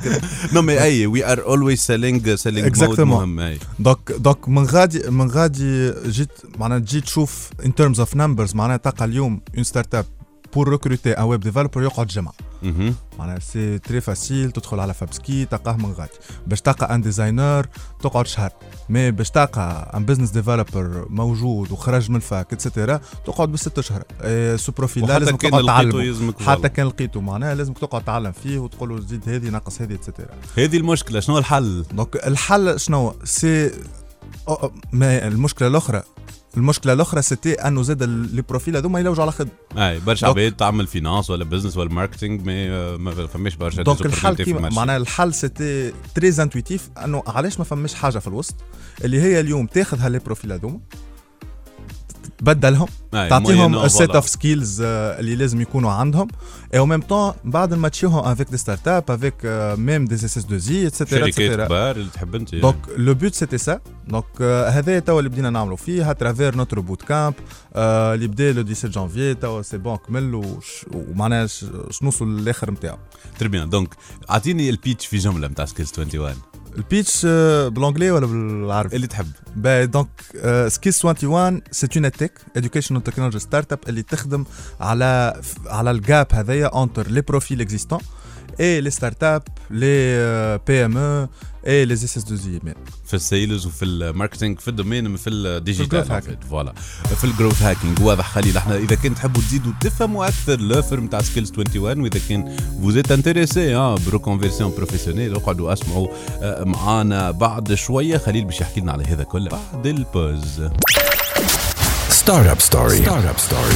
نو 0.54 0.62
مي 0.62 0.82
أي 0.82 1.06
وي 1.06 1.32
ار 1.32 1.44
اولويز 1.44 1.80
سيلينج 1.80 2.30
سيلينج 2.56 3.00
مود. 3.00 3.18
مهم 3.20 3.40
أي 3.40 3.60
دوك 3.80 4.12
دوك 4.12 4.50
من 4.50 4.66
غادي 4.66 5.10
من 5.10 5.30
غادي 5.32 5.94
جيت 6.06 6.32
معناها 6.60 6.80
تجي 6.80 7.02
تشوف 7.02 7.50
ان 7.66 7.76
ترمز 7.76 8.00
اوف 8.00 8.16
نمبرز 8.16 8.56
معناها 8.56 8.78
تلقى 8.78 9.06
اليوم 9.06 9.42
اون 9.56 9.64
ستارت 9.64 9.96
اب 9.96 10.06
بور 10.54 10.70
ريكروتي 10.70 11.12
ان 11.12 11.24
ويب 11.24 11.40
ديفلوبر 11.40 11.84
يقعد 11.84 12.08
جمعه. 12.08 12.34
معناها 13.20 13.40
سي 13.40 13.80
تري 13.80 14.02
فاسيل 14.02 14.52
تدخل 14.52 14.80
على 14.80 14.94
فابسكي 14.94 15.46
تلقاه 15.46 15.76
من 15.76 15.92
غادي. 15.92 16.12
باش 16.48 16.62
تلقى 16.62 16.96
ان 16.96 17.02
ديزاينر 17.02 17.68
تقعد 18.02 18.28
شهر. 18.28 18.52
مي 18.90 19.12
باش 19.12 19.30
تلقى 19.30 19.92
ان 19.96 20.06
بزنس 20.06 20.30
ديفلوبر 20.30 21.06
موجود 21.10 21.72
وخرج 21.72 22.10
من 22.10 22.16
الفاك 22.16 22.54
اتسيتيرا 22.54 23.02
تقعد 23.26 23.52
بالست 23.52 23.80
اشهر 23.80 24.04
إيه، 24.22 24.56
سو 24.56 24.72
بروفيل 24.72 25.08
لازم 25.08 25.36
تقعد 25.36 25.94
يلزمك 25.94 26.42
حتى 26.42 26.70
كان 26.70 26.88
لقيته 26.88 27.22
معناها 27.22 27.56
لازمك 27.56 27.80
تقعد 27.80 28.04
تعلم 28.04 28.32
فيه 28.32 28.60
وتقول 28.60 28.90
له 28.90 29.00
زيد 29.00 29.30
هذه 29.30 29.50
ناقص 29.50 29.82
هذه 29.82 29.94
اتسيتيرا 29.94 30.30
هذه 30.58 30.78
المشكلة 30.78 31.20
شنو 31.20 31.38
الحل؟ 31.38 31.86
دونك 31.94 32.28
الحل 32.28 32.80
شنو؟ 32.80 33.16
سي 33.24 33.72
ما 34.92 35.28
المشكلة 35.28 35.68
الأخرى 35.68 36.04
المشكلة 36.58 36.94
الأخرى 36.94 37.22
سيتي 37.22 37.54
أنه 37.54 37.82
زاد 37.82 38.04
لي 38.04 38.42
بروفيل 38.42 38.78
هذوما 38.78 39.00
يلوجوا 39.00 39.24
على 39.24 39.32
خدمه 39.32 39.52
أي 39.78 40.00
برشا 40.00 40.28
عباد 40.28 40.52
تعمل 40.52 40.88
فينانس 40.88 41.30
ولا 41.30 41.44
بزنس 41.44 41.78
ولا 41.78 41.90
ماركتينغ 41.90 42.42
آه، 42.50 42.98
ما 42.98 43.28
فماش 43.28 43.56
برشا 43.56 43.82
دونك 43.82 44.06
الحل 44.06 44.36
كيما. 44.36 44.70
معناها 44.70 44.98
الحل 44.98 45.34
سيتي 45.34 45.94
تري 46.16 46.44
انتويتيف 46.44 46.90
أنه 47.06 47.24
علاش 47.28 47.60
ما 47.60 47.66
فماش 47.66 47.94
حاجة 47.94 48.20
في 48.20 48.28
الوسط 48.28 48.56
اللي 49.04 49.22
هي 49.22 49.40
اليوم 49.40 49.66
تاخذ 49.66 50.00
هاللي 50.00 50.20
بروفيل 50.20 50.52
هذوما 50.52 50.80
تبدلهم 52.42 52.88
تعطيهم 53.12 53.84
moyennant, 53.84 53.88
سيت 53.88 54.12
voilà. 54.12 54.16
اوف 54.16 54.30
سكيلز 54.30 54.82
اللي 54.82 55.36
لازم 55.36 55.62
يكونوا 55.62 55.92
عندهم. 55.92 56.28
اي 56.74 56.80
أو 56.80 56.86
ميم 56.86 57.02
طون 57.02 57.34
بعد 57.44 57.74
ما 57.74 57.88
تشيهم 57.90 58.20
افيك 58.26 58.50
دي 58.50 58.58
ستارت 58.58 58.88
اب 58.88 59.12
افيك 59.12 59.36
même 59.80 60.06
des 60.06 60.46
SS2I 60.46 60.88
et 60.88 60.98
cetera 60.98 61.28
et 61.28 61.37
cetera 61.37 61.66
كبار 61.66 61.96
اللي 61.96 62.10
تحب 62.14 62.36
أنت. 62.36 62.56
donc 62.56 62.76
le 62.98 63.14
but 63.14 63.34
c'était 63.34 63.58
ça 63.58 63.80
donc 64.08 64.42
هذا 64.42 65.00
توا 65.00 65.20
اللي 65.20 65.30
بدينا 65.30 65.50
نعملوا 65.50 65.78
فيه 65.78 66.12
à 66.12 66.17
travers 66.17 66.56
notre 66.56 66.80
boot 66.80 67.02
camp 67.02 67.34
اللي 67.76 68.28
بدأ 68.28 68.52
le 68.54 68.62
17 68.74 68.88
جانفي 68.90 69.34
توا 69.34 69.62
c'est 69.62 69.78
bon 69.78 69.96
كمل 69.96 70.56
ومعناها 70.94 71.48
ش- 71.48 71.66
شنو 71.90 72.08
وصل 72.10 72.38
للآخر 72.40 72.72
نتاعو. 72.72 72.98
très 73.40 73.50
bien 73.50 73.70
donc 73.70 73.96
أعطيني 74.30 74.70
ال 74.70 74.76
pitch 74.76 75.06
في 75.06 75.18
جملة 75.18 75.48
نتاع 75.48 75.66
Skills 75.66 75.92
21 76.00 76.36
ال 76.78 76.86
pitch 76.86 77.26
بالانجلي 77.26 78.12
ولا 78.12 78.26
بالعربي 78.26 78.96
اللي 78.96 79.08
تحب. 79.08 79.28
باهي 79.56 79.86
donc 79.86 80.08
Skills 80.68 81.06
21 81.06 81.62
c'est 81.72 81.88
un 81.96 82.12
tech 82.12 82.42
educational 82.58 83.04
technology 83.04 83.40
startup 83.40 83.80
اللي 83.90 84.02
تخدم 84.02 84.46
على 84.80 85.42
على 85.66 85.92
ال 85.92 86.01
gap 86.01 86.28
هذايا 86.34 86.68
entre 86.68 87.08
les 87.08 87.22
profils 87.22 87.62
existants 87.62 88.00
اي 88.60 88.82
لي 88.82 88.90
ستارت 88.90 89.24
اب 89.24 89.44
لي 89.70 90.58
بي 90.68 90.86
ام 90.86 90.98
أو 90.98 91.28
اي 91.68 91.86
لي 91.86 91.94
اس 91.94 92.04
اس 92.04 92.24
دو 92.24 92.36
زي 92.36 92.60
في 93.06 93.14
ال 93.14 93.22
sales 93.22 93.66
وفي 93.66 93.86
ال 93.86 93.93
marketing 93.93 94.56
في 94.56 94.68
ال 94.68 94.74
domaine 94.74 95.16
في 95.16 95.30
ال 95.30 95.42
digital. 95.42 96.38
voilà 96.50 96.74
في 97.18 97.24
ال 97.24 97.29
growth 97.29 97.62
hacking 97.62 98.02
واضح 98.02 98.30
خليل 98.30 98.58
إحنا 98.58 98.76
إذا 98.76 98.96
كنت 98.96 99.18
تحبوا 99.18 99.42
تزيدوا 99.42 99.72
تفهموا 99.82 100.26
أكثر 100.26 100.60
l'offre 100.60 101.00
نتاع 101.00 101.22
Skills 101.22 101.52
21 101.58 102.02
وإذا 102.02 102.20
كان 102.30 102.58
vous 102.82 102.97
êtes 102.97 103.12
intéressé 103.12 103.76
آه 103.76 103.96
par 104.08 104.21
reconversion 104.21 104.72
professionnelle 104.78 105.36
اقعدوا 105.36 105.74
اسمعوا 105.74 106.08
آه، 106.42 106.64
معانا 106.64 107.32
بعد 107.32 107.74
شوية 107.74 108.18
خليل 108.18 108.46
باش 108.46 108.62
يحكي 108.62 108.82
لنا 108.82 108.92
على 108.92 109.04
هذا 109.04 109.24
كله 109.24 109.50
بعد 109.50 109.88
ال 109.88 110.00
pause 110.00 110.62
Startup 112.24 112.62
Story. 112.70 112.98
Startup 113.08 113.40
Story. 113.48 113.76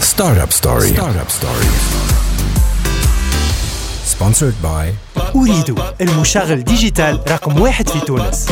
Startup 0.00 0.52
Story. 0.60 0.88
Startup 0.94 1.30
Story. 1.38 1.70
Sponsored 4.18 4.58
by 4.64 5.18
أريد 5.36 5.78
المشغل 6.00 6.64
ديجيتال 6.64 7.20
رقم 7.30 7.60
واحد 7.60 7.88
في 7.88 8.00
تونس. 8.00 8.48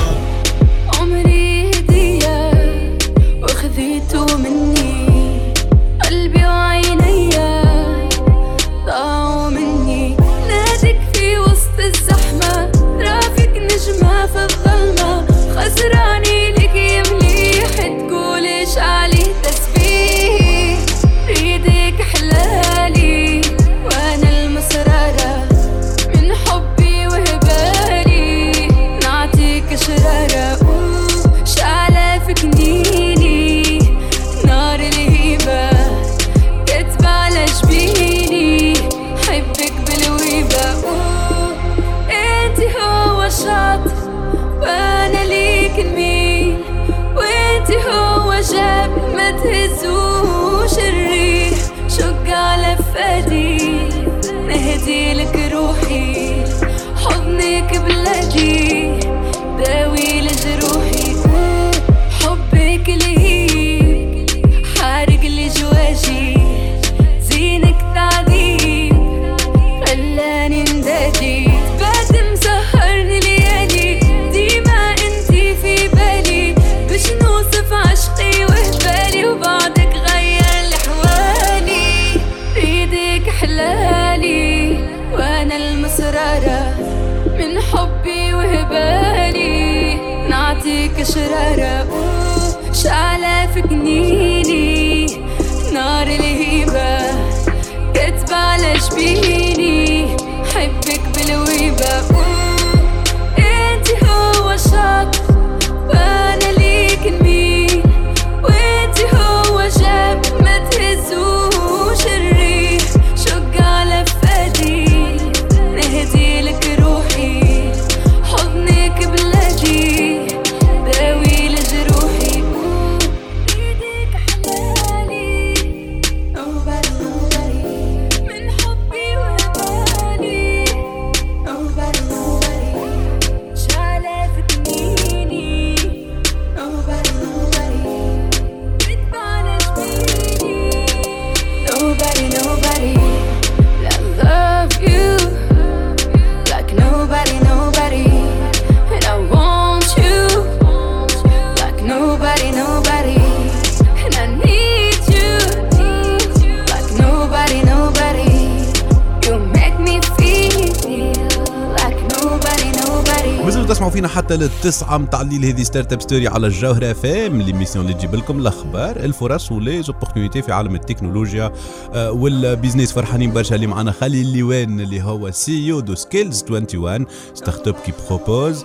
حتى 164.17 164.37
للتسعة 164.37 164.99
متاع 164.99 165.21
الليل 165.21 165.45
هذه 165.45 165.63
Startup 165.63 166.01
Story 166.01 166.29
على 166.29 166.47
الجوهرة 166.47 166.93
فام 166.93 167.43
l'émission 167.43 167.85
اللي 167.85 167.97
تجيب 167.97 168.15
لكم 168.15 168.39
الأخبار 168.39 168.97
الفرص 168.97 169.53
و 169.53 169.83
les 169.83 169.95
opportunités 169.95 170.43
في 170.43 170.53
عالم 170.53 170.75
التكنولوجيا 170.75 171.53
آه، 171.95 172.13
وال 172.13 172.29
business 172.29 172.93
فرحانين 172.93 173.33
برشا 173.33 173.55
اللي 173.55 173.67
معنا 173.67 173.93
خليل 173.93 174.27
الليوان 174.27 174.81
اللي 174.81 175.03
هو 175.03 175.31
CEO 175.31 175.73
de 175.73 175.95
Skills 175.95 176.45
21 176.51 177.07
startup 177.35 177.75
qui 177.75 177.93
propose 178.09 178.65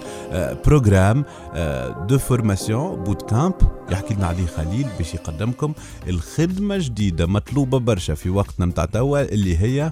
programme 0.66 1.26
de 2.08 2.18
formation 2.18 3.04
boot 3.04 3.30
camp 3.30 3.54
يحكي 3.92 4.14
لنا 4.14 4.28
عليه 4.28 4.46
خليل 4.46 4.88
باش 4.98 5.14
يقدمكم 5.14 5.74
الخدمة 6.08 6.78
جديدة 6.78 7.26
مطلوبة 7.26 7.80
برشا 7.80 8.14
في 8.14 8.30
وقتنا 8.30 8.66
متاع 8.66 8.86
توا 8.86 9.22
اللي 9.22 9.58
هي 9.58 9.92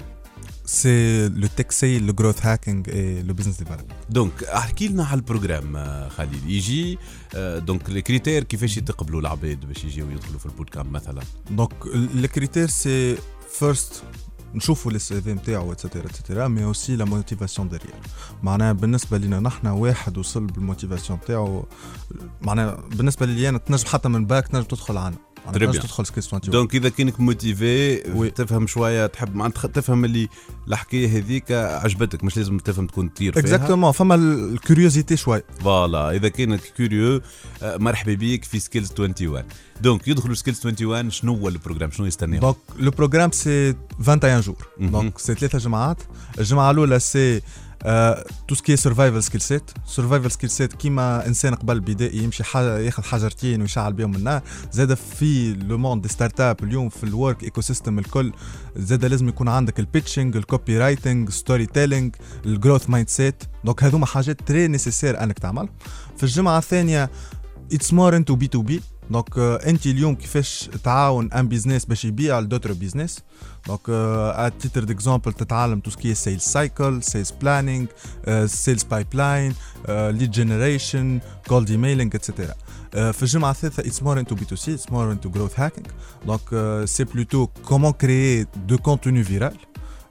C'est 0.77 1.29
le 1.41 1.47
tech 1.57 1.71
sale, 1.71 2.05
le 2.09 2.13
growth 2.19 2.41
hacking 2.45 2.81
et 2.89 3.23
le 3.23 3.33
business 3.33 3.57
development. 3.57 3.93
donc 4.09 4.43
احكي 4.43 4.87
لنا 4.87 5.05
على 5.05 5.17
ال 5.19 5.25
programme 5.25 5.75
آه، 5.75 6.09
خليل 6.09 6.49
يجي 6.49 6.97
donc 7.35 7.89
ال 7.89 7.96
critère 7.96 8.43
كيفاش 8.43 8.77
يتقبلوا 8.77 9.21
العباد 9.21 9.65
باش 9.65 9.83
يجيو 9.83 10.09
يدخلوا 10.11 10.39
في 10.39 10.45
ال 10.45 10.50
boot 10.50 10.69
camp 10.69 10.91
مثلا. 10.91 11.21
Donc, 11.57 11.73
le 12.23 12.27
critère, 12.27 12.69
c'est 12.69 13.17
first, 13.59 13.93
نشوفوا 14.53 14.91
ال 14.91 15.21
CV 15.21 15.33
نتاعو 15.33 15.71
et 15.71 15.80
cetera 15.80 16.05
et 16.05 16.16
cetera 16.16 16.47
mais 16.47 16.63
aussi 16.63 16.95
la 16.95 17.05
motivation 17.05 17.69
derrière 17.69 17.95
معناها 18.43 18.71
بالنسبة 18.73 19.17
لنا 19.17 19.39
نحن 19.39 19.67
واحد 19.67 20.17
وصل 20.17 20.45
بال 20.45 20.57
motivation 20.57 21.19
نتاعو 21.23 21.65
معناها 22.41 22.83
بالنسبة 22.95 23.25
لي 23.25 23.49
أنا 23.49 23.57
تنجم 23.57 23.87
حتى 23.87 24.09
من 24.09 24.25
باك 24.25 24.47
تنجم 24.47 24.65
تدخل 24.65 24.97
عنا. 24.97 25.17
تنجم 25.53 25.71
bien. 25.71 25.81
تدخل 25.83 26.05
Skills 26.05 26.33
21 26.33 26.51
donc 26.51 26.75
إذا 26.75 26.89
كانك 26.89 27.19
motivé 27.19 28.01
oui. 28.15 28.29
تفهم 28.29 28.67
شوية 28.67 29.05
تحب 29.05 29.35
معناتها 29.35 29.67
تفهم 29.67 30.05
اللي 30.05 30.29
الحكاية 30.67 31.17
هذيك 31.17 31.51
عجبتك 31.51 32.23
مش 32.23 32.37
لازم 32.37 32.57
تفهم 32.57 32.87
تكون 32.87 33.13
تطير 33.13 33.33
فيها. 33.33 33.41
exactement 33.41 33.91
فما 33.91 34.15
ال 34.15 34.25
curiosité 34.25 35.17
شوي. 35.17 35.41
voilà 35.59 36.11
إذا 36.11 36.27
كانك 36.27 36.59
curieux 36.59 37.21
آه، 37.63 37.77
مرحبا 37.77 38.13
بيك 38.13 38.43
في 38.43 38.59
Skills 38.59 38.91
21 38.99 39.43
donc 39.81 40.07
يدخلوا 40.07 40.35
Skills 40.35 40.65
21 40.65 41.09
شنو 41.11 41.35
هو 41.35 41.47
ال 41.47 41.51
programme 41.51 41.91
شنو 41.91 42.05
يستنى؟ 42.05 42.37
donc 42.39 42.55
le 42.79 42.91
programme 42.91 43.31
c'est 43.31 43.75
21 43.99 44.41
jours. 44.41 44.67
donc 44.79 45.17
c'est 45.19 45.35
ثلاثة 45.35 45.57
جمعات 45.57 45.97
الجمعه 46.39 46.71
الأولى 46.71 46.99
c'est 46.99 47.41
tout 48.47 48.55
ce 48.55 48.63
qui 48.63 48.75
survival 48.75 49.23
skill 49.23 49.41
set 49.41 49.71
survival 49.85 50.31
skill 50.31 50.49
set 50.49 50.73
كيما 50.73 51.27
إنسان 51.27 51.55
قبل 51.55 51.79
بدائي 51.79 52.23
يمشي 52.23 52.43
حاجة 52.43 52.79
ياخذ 52.79 53.03
حجرتين 53.03 53.61
ويشعل 53.61 53.93
بهم 53.93 54.15
النار. 54.15 54.41
زاد 54.71 54.93
في 54.93 55.53
le 55.53 55.77
monde 55.77 56.07
startup 56.07 56.63
اليوم 56.63 56.89
في 56.89 57.03
ال 57.03 57.43
work 57.43 57.61
ecosystem 57.61 57.99
الكل 57.99 58.33
زاد 58.75 59.05
لازم 59.05 59.29
يكون 59.29 59.47
عندك 59.47 59.79
ال 59.79 60.35
pitching 60.35 60.77
ال 60.77 61.29
copywriting 61.29 61.65
storytelling 61.65 62.15
ال 62.45 62.89
growth 62.89 63.09
mindset 63.09 63.43
donc 63.65 63.83
هذوما 63.83 64.05
حاجات 64.05 64.41
très 64.47 64.67
nécessaires 64.67 65.23
أنك 65.23 65.39
تعمل. 65.39 65.69
في 66.17 66.23
الجمعة 66.23 66.57
الثانية 66.57 67.09
it's 67.73 67.93
more 67.93 68.15
into 68.15 68.35
B2B 68.35 68.47
donc 68.47 69.37
انت 69.39 69.85
اليوم 69.85 70.15
كيفاش 70.15 70.69
تعاون 70.83 71.31
un 71.33 71.47
business 71.47 71.85
باش 71.85 72.05
يبيع 72.05 72.39
ل 72.39 72.43
d'autres 72.43 72.73
business 72.73 73.19
donc 73.67 73.79
à 73.89 74.49
titre 74.49 74.83
d'exemple 74.83 75.33
تتعلم 75.33 75.79
tout 75.79 75.91
ce 75.91 76.13
qui 76.13 76.41
sales 76.41 77.03
cycle 77.03 77.31
sales 77.41 77.85
planning 78.45 78.83
sales 78.83 79.07
pipeline 79.13 79.53
lead 79.89 80.31
generation 80.31 81.19
cold 81.47 81.69
emailing 81.69 82.11
et 82.15 82.25
cetera 82.25 82.53
في 82.91 83.23
الجمعه 83.23 83.51
الثالثه 83.51 83.83
it's 83.83 84.03
more 84.03 84.19
into 84.19 84.35
B2C 84.35 84.55
it's 84.55 84.91
more 84.91 85.11
into 85.11 85.29
growth 85.29 85.59
hacking 85.59 85.87
donc 86.25 86.85
c'est 86.85 87.03
plutôt 87.03 87.47
comment 87.47 87.91
créer 87.91 88.47
du 88.67 88.77
contenu 88.77 89.23
viral 89.23 89.53
آه، 89.53 89.57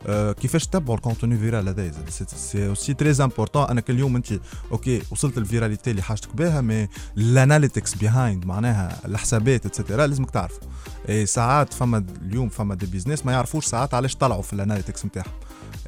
كيفاش 0.07 0.67
تتبعوا 0.67 0.97
ال 0.97 1.02
contenu 1.02 1.39
viral 1.39 1.69
هذا 1.69 1.93
c'est 2.11 2.69
aussi 2.69 2.95
très 2.95 3.25
important 3.25 3.63
انك 3.63 3.91
اليوم 3.91 4.17
انت 4.17 4.41
OK 4.73 5.03
وصلت 5.11 5.39
ال 5.39 5.45
viralité 5.45 5.91
اللي 5.91 6.03
حاجتك 6.03 6.37
بها 6.37 6.61
mais 6.61 6.89
ال 7.17 7.25
analytics 7.25 7.95
behind 7.95 8.47
معناها 8.47 9.07
الحسابات 9.07 9.67
et 9.67 9.77
cetera 9.77 10.07
لازمك 10.07 10.31
تعرف 10.31 10.59
اي 11.09 11.27
ساعات 11.27 11.73
فما 11.75 12.05
اليوم 12.23 12.49
فما 12.49 12.75
des 12.75 12.87
business 12.87 13.27
ما 13.27 13.33
يعرفوش 13.33 13.65
ساعات 13.65 13.95
علاش 13.95 14.17
طلعوا 14.17 14.43
في 14.43 14.53
ال 14.53 14.58
analytics 14.58 15.07
نتاعهم. 15.07 15.33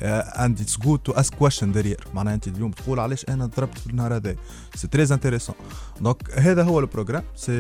and 0.03 0.61
it's 0.61 0.79
good 0.79 0.99
to 0.99 1.13
ask 1.13 1.35
question 1.35 1.73
derrière 1.73 2.07
معناها 2.15 2.35
أنت 2.35 2.49
اليوم 2.49 2.71
تقول 2.71 3.01
علاش 3.01 3.25
أنا 3.29 3.47
ضربت 3.47 3.79
في 3.79 3.87
النهار 3.87 4.17
هذا. 4.17 4.37
c'est 4.75 4.89
très 4.89 5.03
intéressant 5.03 5.55
donc 6.01 6.39
هذا 6.39 6.63
هو 6.63 6.81
ال 6.81 6.85
programme 6.85 7.23
c'est 7.37 7.53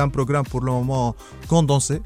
un 0.00 0.08
programme 0.08 0.42
pour 0.52 0.64
le 0.64 0.82
moment 0.82 1.12
condensé 1.48 2.00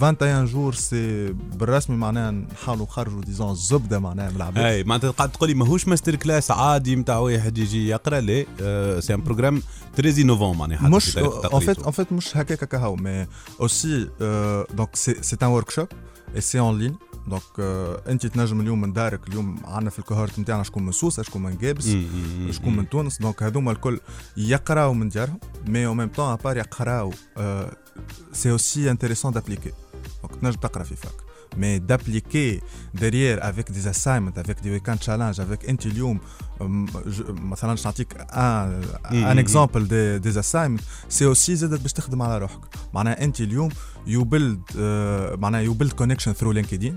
21 0.00 0.44
jours 0.44 0.74
c'est 0.74 1.32
بالرسمي 1.32 1.96
معناها 1.96 2.30
نحاولوا 2.30 2.86
نخرجوا 2.86 3.20
disons 3.20 3.50
الزبدة 3.50 3.98
معناها 3.98 4.30
من 4.30 4.36
العباد. 4.36 4.64
اي 4.64 4.84
معناتها 4.84 5.10
قاعد 5.10 5.32
تقولي 5.32 5.54
ماهوش 5.54 5.88
masterclass 5.88 6.50
عادي 6.50 6.96
نتاع 6.96 7.18
واحد 7.18 7.58
يجي 7.58 7.88
يقرأ 7.88 8.20
لا 8.20 8.44
آه، 8.60 9.00
c'est 9.00 9.14
un 9.14 9.20
programme 9.20 9.62
très 9.96 10.22
innovant 10.22 10.56
معناها 10.58 10.88
مش 10.88 11.04
في 11.04 11.12
طريقة 11.12 11.48
en 11.48 11.62
fait 11.62 11.64
تقريته. 11.64 11.90
en 11.90 11.94
fait 11.94 12.12
مش 12.12 12.36
هكاك 12.36 12.64
كهو 12.64 12.96
mais 12.96 13.26
aussi 13.62 14.06
euh, 14.20 14.64
donc 14.76 14.88
c'est 14.94 15.24
c'est 15.24 15.42
un 15.42 15.48
workshop 15.48 15.88
et 16.36 16.40
c'est 16.40 16.58
en 16.58 16.72
ligne. 16.72 16.96
donc 17.28 17.42
euh, 17.58 18.08
انت 18.08 18.26
تنجم 18.26 18.60
اليوم 18.60 18.80
من 18.80 18.92
دارك 18.92 19.28
اليوم 19.28 19.56
عندنا 19.64 19.90
في 19.90 19.98
ال 19.98 20.03
cohorte 20.03 20.38
نتاعنا 20.38 20.62
شكون 20.62 20.82
من 20.82 20.92
سوسة 20.92 21.22
شكون 21.22 21.42
من 21.42 21.58
جابس 21.58 21.88
شكون 22.50 22.76
من 22.76 22.88
تونس. 22.88 23.18
donc 23.18 23.42
هذوما 23.42 23.72
الكل 23.72 24.00
يقراو 24.36 24.94
من 24.94 25.08
ديارهم 25.08 25.38
mais 25.66 25.86
au 25.86 25.94
même 25.94 26.08
temps 26.08 26.32
à 26.32 26.37
part 26.37 26.56
يقراو 26.56 27.12
c'est 27.12 27.70
aussi 28.46 28.90
intéressant 28.90 29.32
d'appliquer 29.32 29.72
donc 30.22 30.36
تنجم 30.42 30.60
تقرا 30.60 30.82
في 30.82 30.96
fac 30.96 31.12
mais 31.56 31.78
d'appliquer 31.78 32.60
derrière 32.96 33.42
avec 33.44 33.72
des 33.72 33.86
assignments 33.86 34.38
avec 34.42 34.62
des 34.62 34.70
weekend 34.80 35.02
challenge 35.02 35.40
avec 35.40 35.68
انت 35.68 35.86
اليوم 35.86 36.20
أم، 36.60 36.86
ج- 36.86 37.24
مثلا 37.30 37.70
باش 37.70 37.84
نعطيك 37.84 38.16
un 38.20 38.82
un 39.14 39.38
exemple 39.38 39.88
des 39.88 40.18
des 40.18 40.42
assignments 40.42 40.82
c'est 41.08 41.24
aussi 41.26 41.56
زادت 41.56 41.80
باش 41.80 41.92
تخدم 41.92 42.22
على 42.22 42.38
روحك 42.38 42.60
معناها 42.94 43.24
انت 43.24 43.40
اليوم 43.40 43.68
you 44.06 44.24
build 44.24 44.62
معناها 45.38 45.60
you 45.60 45.74
build 45.74 45.92
connection 45.92 46.32
through 46.32 46.52
LinkedIn 46.52 46.96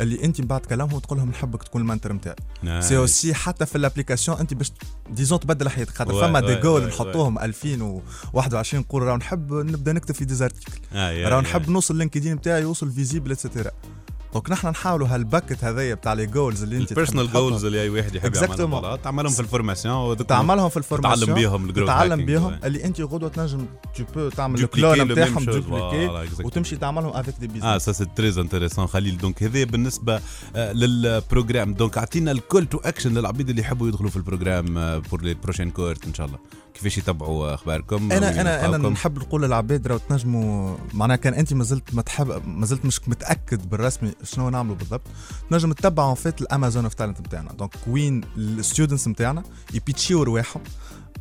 اللي 0.00 0.24
انت 0.24 0.40
من 0.40 0.46
بعد 0.46 0.60
تكلمهم 0.60 0.92
وتقول 0.92 1.18
لهم 1.18 1.30
نحبك 1.30 1.62
تكون 1.62 1.82
ال 1.82 1.86
mentor 1.86 2.12
نتاعي. 2.12 2.36
سي 2.82 2.96
اوسي 2.96 3.34
حتى 3.34 3.66
في 3.66 3.78
ال 3.78 3.83
application 3.83 4.38
انت 4.38 4.54
باش 4.54 4.72
disons 5.10 5.40
تبدل 5.40 5.68
حياتك 5.68 5.94
خاطر 5.94 6.12
فما 6.28 6.40
des 6.40 6.54
goals 6.60 6.86
نحطوهم 6.86 7.38
2021 7.38 8.80
نقول 8.82 9.02
راه 9.02 9.16
نحب 9.16 9.52
نبدأ 9.52 9.92
نكتب 9.92 10.14
في 10.14 10.24
des 10.24 10.37
articles 10.37 10.72
آي، 10.92 11.24
راه. 11.24 11.40
نحب 11.40 11.70
نوصل 11.70 11.96
LinkedIn 11.96 12.34
نتاعي 12.34 12.62
يوصل 12.62 12.90
visible 12.90 13.32
et 13.32 13.42
cetera 13.42 13.70
donc 14.34 14.50
نحن 14.50 14.68
نحاولوا 14.68 15.08
هال 15.08 15.27
pack 15.27 15.64
هذايا 15.64 15.94
بتاع 15.94 16.12
les 16.12 16.26
goals 16.26 16.62
اللي 16.62 16.76
انت 16.76 16.90
ال 16.90 16.95
personal 16.95 17.32
goals 17.32 17.64
اللي 17.64 17.82
أي 17.82 17.88
واحد 17.88 18.14
يحب. 18.14 18.34
voilà، 18.34 18.96
تعملهم 18.96 19.32
في 19.32 19.40
ال 19.40 19.49
formation 19.49 20.26
تعملهم 20.26 20.68
في 20.68 20.76
ال 20.76 20.81
formation 20.81 21.26
تتعلم 21.26 21.34
بيهم 21.34 21.68
ال 21.68 21.71
growth 21.71 21.88
تتعلم 21.88 22.12
hacking، 22.12 22.30
بيهم. 22.30 22.58
اللي 22.64 22.84
انت 22.84 23.00
غدوة 23.00 23.28
تنجم 23.28 23.66
tu 23.96 24.04
peux 24.14 24.28
تعمل 24.28 24.60
ال 24.60 24.69
clone 24.69 25.12
نتاعهم 25.12 25.44
dupliqué. 25.44 26.42
وتمشي 26.44 26.76
تعملهم 26.76 27.16
avec 27.16 27.34
des 27.40 27.46
آه 27.46 27.52
business 27.52 27.82
ça 27.82 27.92
c'est 27.92 28.06
très 28.16 28.38
intéressant 28.38 28.86
خليل 28.86 29.18
donc 29.18 29.42
هذا 29.42 29.64
بالنسبة 29.64 30.20
لل 30.56 30.78
programme 30.78 31.74
donc 31.74 31.98
أعطينا 31.98 32.30
ال 32.30 32.37
call 32.37 32.66
to 32.66 32.78
action 32.78 33.14
للعبيد 33.14 33.48
اللي 33.48 33.60
يحبوا 33.60 33.88
يدخلوا 33.88 34.10
في 34.10 34.16
ال 34.16 34.24
programme 34.24 34.98
pour 35.10 35.22
les 35.22 35.34
prochaines 35.34 35.70
cohortes 35.70 36.04
إن 36.06 36.14
شاء 36.14 36.26
الله. 36.26 36.38
كيفاش 36.74 36.98
يتبعوا 36.98 37.54
أخباركم 37.54 38.12
أنا 38.12 38.40
أنا 38.40 38.66
أنا؟ 38.66 38.88
نحب 38.88 39.18
نقول 39.18 39.42
للعباد 39.42 39.86
راهو 39.86 39.98
تنجموا 39.98 40.76
معناها 40.94 41.16
كان 41.16 41.34
أنت 41.34 41.52
مازلت 41.52 41.94
ما 41.94 42.02
تحب 42.02 42.42
مازلت 42.46 42.84
مش 42.84 43.08
متأكد 43.08 43.70
بالرسمي 43.70 44.12
شنو 44.22 44.50
نعملوا 44.50 44.76
بالضبط. 44.76 45.02
تنجم 45.50 45.72
تتبعوا 45.72 46.14
فيت 46.14 46.40
ال 46.40 46.46
Amazon 46.46 46.84
of 46.84 46.94
Talent 46.94 47.20
نتاعنا 47.20 47.52
donc 47.52 47.74
وين 47.86 48.20
ال 48.36 48.44
students 48.44 49.08
نتاعنا 49.08 49.42
يبيتشيو 49.74 50.22
رواحهم 50.22 50.62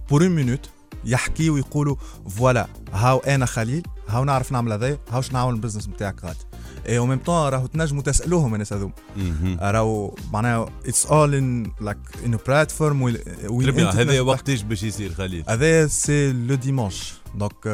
pour 0.09 0.23
une 0.23 0.31
minute 0.31 0.69
يحكيوا 1.05 1.55
ويقولوا 1.55 1.95
voilà 2.29 2.67
هاو 2.93 3.17
أنا 3.17 3.45
خليل 3.45 3.83
هاو 4.07 4.23
نعرف 4.23 4.51
نعمل 4.51 4.71
هذايا 4.71 4.97
هاو 5.11 5.21
شنو 5.21 5.39
نعمل 5.39 5.53
ال 5.53 5.57
business 5.57 5.87
نتاعك 5.89 6.25
غادي. 6.25 6.39
اي 6.87 6.97
au 6.97 7.05
même 7.05 7.19
temps 7.19 7.49
راهو 7.49 7.65
تنجموا 7.65 8.01
تسألوهم 8.01 8.53
الناس 8.53 8.73
هذوما 8.73 8.93
مهم. 9.17 9.57
راهو 9.61 10.15
معناها 10.33 10.69
it's 10.85 11.05
all 11.05 11.35
in 11.35 11.71
like 11.81 11.97
a 12.25 12.37
platform 12.47 13.01
وين 13.01 13.17
très 13.49 13.71
bien 13.71 13.87
أنت 13.87 13.95
هذا 13.95 14.11
تنجم 14.11 14.27
وقتاش 14.27 14.61
باش 14.61 14.83
يصير 14.83 15.13
خليل؟ 15.13 15.43
هذا 15.49 15.87
c'est 15.87 16.31
le 16.31 16.55
dimanche 16.55 17.13
donc 17.35 17.67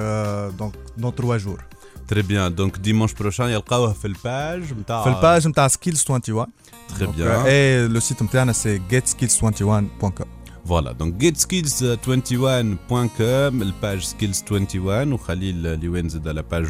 donc 0.57 0.73
dans 0.97 1.11
3 1.11 1.37
jours 1.37 1.63
très 2.07 2.21
bien 2.21 2.55
donc 2.55 2.77
dimanche 2.77 3.13
prochain 3.13 3.49
يلقاوه 3.49 3.93
في 3.93 4.05
ال 4.05 4.19
page 4.19 4.73
نتاع 4.73 5.03
في 5.03 5.09
ال 5.09 5.17
page 5.17 5.47
نتاع 5.47 5.67
Skills 5.67 6.05
21 6.09 6.47
très 6.89 7.05
donc، 7.05 7.15
bien 7.15 7.45
et 7.45 7.87
le 7.87 7.99
site 7.99 8.23
نتاعنا 8.23 8.53
c'est 8.53 8.81
getskills21.com 8.91 10.25
voilà 10.65 10.91
donc 10.91 11.23
getskills21.com 11.23 13.21
ال 13.61 13.69
page 13.69 13.99
Skills 13.99 14.43
21 14.51 15.13
وخليل 15.13 15.67
اللي 15.67 15.89
وين 15.89 16.09
زاد 16.09 16.27
على 16.27 16.41
page 16.41 16.65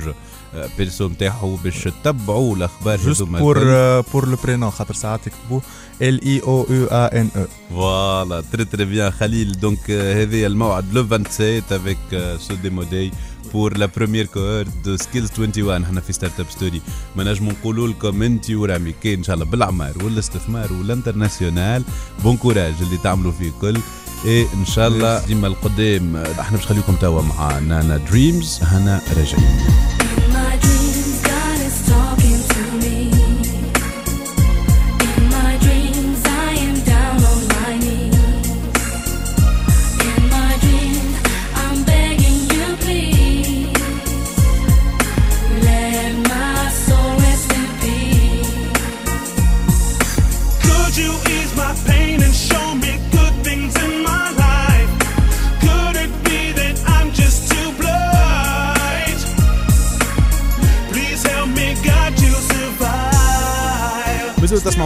perso 0.77 1.07
نتاعو 1.07 1.55
باش 1.55 1.83
تتبعوا 1.83 2.55
الأخبار 2.55 2.97
juste 2.99 3.21
pour 3.23 3.57
الكل. 3.57 4.11
pour 4.13 4.27
le 4.27 4.37
prénom 4.43 4.71
خاطر 4.71 4.93
ساعات 4.93 5.27
يكتبوه 5.27 5.61
ال 6.01 6.25
اي 6.25 6.41
أو 6.41 6.65
يو 6.69 6.85
ا 6.85 7.21
ان 7.21 7.29
أو 7.35 7.45
voilà 7.69 8.43
très 8.51 8.65
très 8.65 8.85
bien 8.85 9.11
خليل 9.11 9.59
donc 9.59 9.89
آه، 9.89 10.21
هذا 10.23 10.47
الموعد 10.47 10.93
le 10.93 11.03
27 11.07 11.61
avec 11.71 12.37
ce 12.39 12.53
Demo 12.55 12.83
Day 12.83 13.11
pour 13.53 13.77
la 13.77 13.85
première 13.85 14.25
cohorte 14.25 14.69
de 14.85 14.97
Skills 14.97 15.29
21 15.39 15.83
إحنا 15.83 16.01
في 16.01 16.13
Startup 16.13 16.45
Story 16.49 16.81
ما 17.15 17.23
نجموا 17.23 17.51
نقولوا 17.51 17.87
لكم 17.87 18.23
أنت 18.23 18.51
ورامي 18.51 18.93
كاين 19.03 19.17
إن 19.17 19.23
شاء 19.23 19.35
الله 19.35 19.45
بالأعمار 19.45 20.03
والاستثمار 20.03 20.73
والانترناسيونال. 20.73 21.83
بون 22.23 22.37
كوراج 22.37 22.73
اللي 22.81 22.97
تعملوا 22.97 23.31
فيه 23.31 23.51
كل 23.61 23.77
اي 24.25 24.41
إن 24.53 24.65
شاء 24.65 24.87
الله 24.87 25.25
ديما 25.25 25.47
القدام 25.47 26.15
إحنا 26.15 26.57
باش 26.57 26.65
نخليكم 26.65 26.95
توا 26.95 27.21
مع 27.21 27.59
نانا 27.59 27.97
دريمز 27.97 28.59
هنا 28.61 29.01
راجعين 29.17 29.59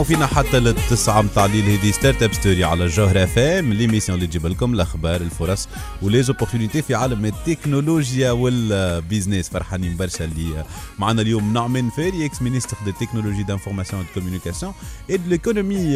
تسمعوا 0.03 0.25
فينا 0.25 0.25
حتى 0.25 0.59
للتسعة 0.59 1.21
متاع 1.21 1.45
الليل. 1.45 1.79
هذه 1.79 1.91
Startup 1.91 2.33
Story 2.33 2.63
على 2.63 2.83
الجوهرة 2.85 3.25
FM 3.25 3.73
l'émission 3.73 4.17
اللي 4.17 4.27
تجيب 4.27 4.45
لكم 4.45 4.73
الأخبار 4.73 5.21
الفرص 5.21 5.67
و 6.01 6.06
les 6.06 6.21
opportunités 6.21 6.81
في 6.81 6.95
عالم 6.95 7.25
التكنولوجيا 7.25 8.31
وال 8.31 8.55
business 8.55 9.49
فرحانين 9.49 9.97
برشا 9.97 10.25
اللي 10.25 10.65
معنا 10.99 11.21
اليوم 11.21 11.53
نعمان 11.53 11.89
فهري 11.89 12.25
ex 12.25 12.41
ministre 12.41 12.77
de 12.85 12.91
technologies 12.91 13.43
d'information 13.43 14.01
de 14.01 14.07
communication 14.13 14.73
et 15.09 15.17
de 15.17 15.29
l'économie 15.29 15.95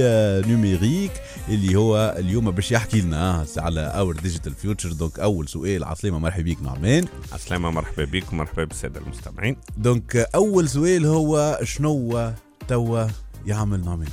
numérique 0.51 1.11
اللي 1.49 1.75
هو 1.75 2.15
اليوم 2.19 2.51
باش 2.51 2.71
يحكي 2.71 3.01
لنا 3.01 3.45
على 3.57 3.81
Our 3.81 4.15
Digital 4.15 4.53
Future 4.53 4.91
donc 4.91 5.19
أول 5.19 5.47
سؤال 5.47 5.83
عسلامة 5.83 6.19
مرحبا 6.19 6.43
بك 6.43 6.61
نعمان. 6.61 7.05
عسلامة 7.33 7.71
مرحبا 7.71 8.05
بك 8.05 8.33
ومرحبا 8.33 8.63
بالسادة 8.63 8.99
المستمعين. 8.99 9.57
donc 9.77 10.15
أول 10.35 10.69
سؤال 10.69 11.05
هو 11.05 11.59
شنو 11.63 12.31
توا 12.67 13.07
يعمل 13.47 13.85
نعمان 13.85 14.07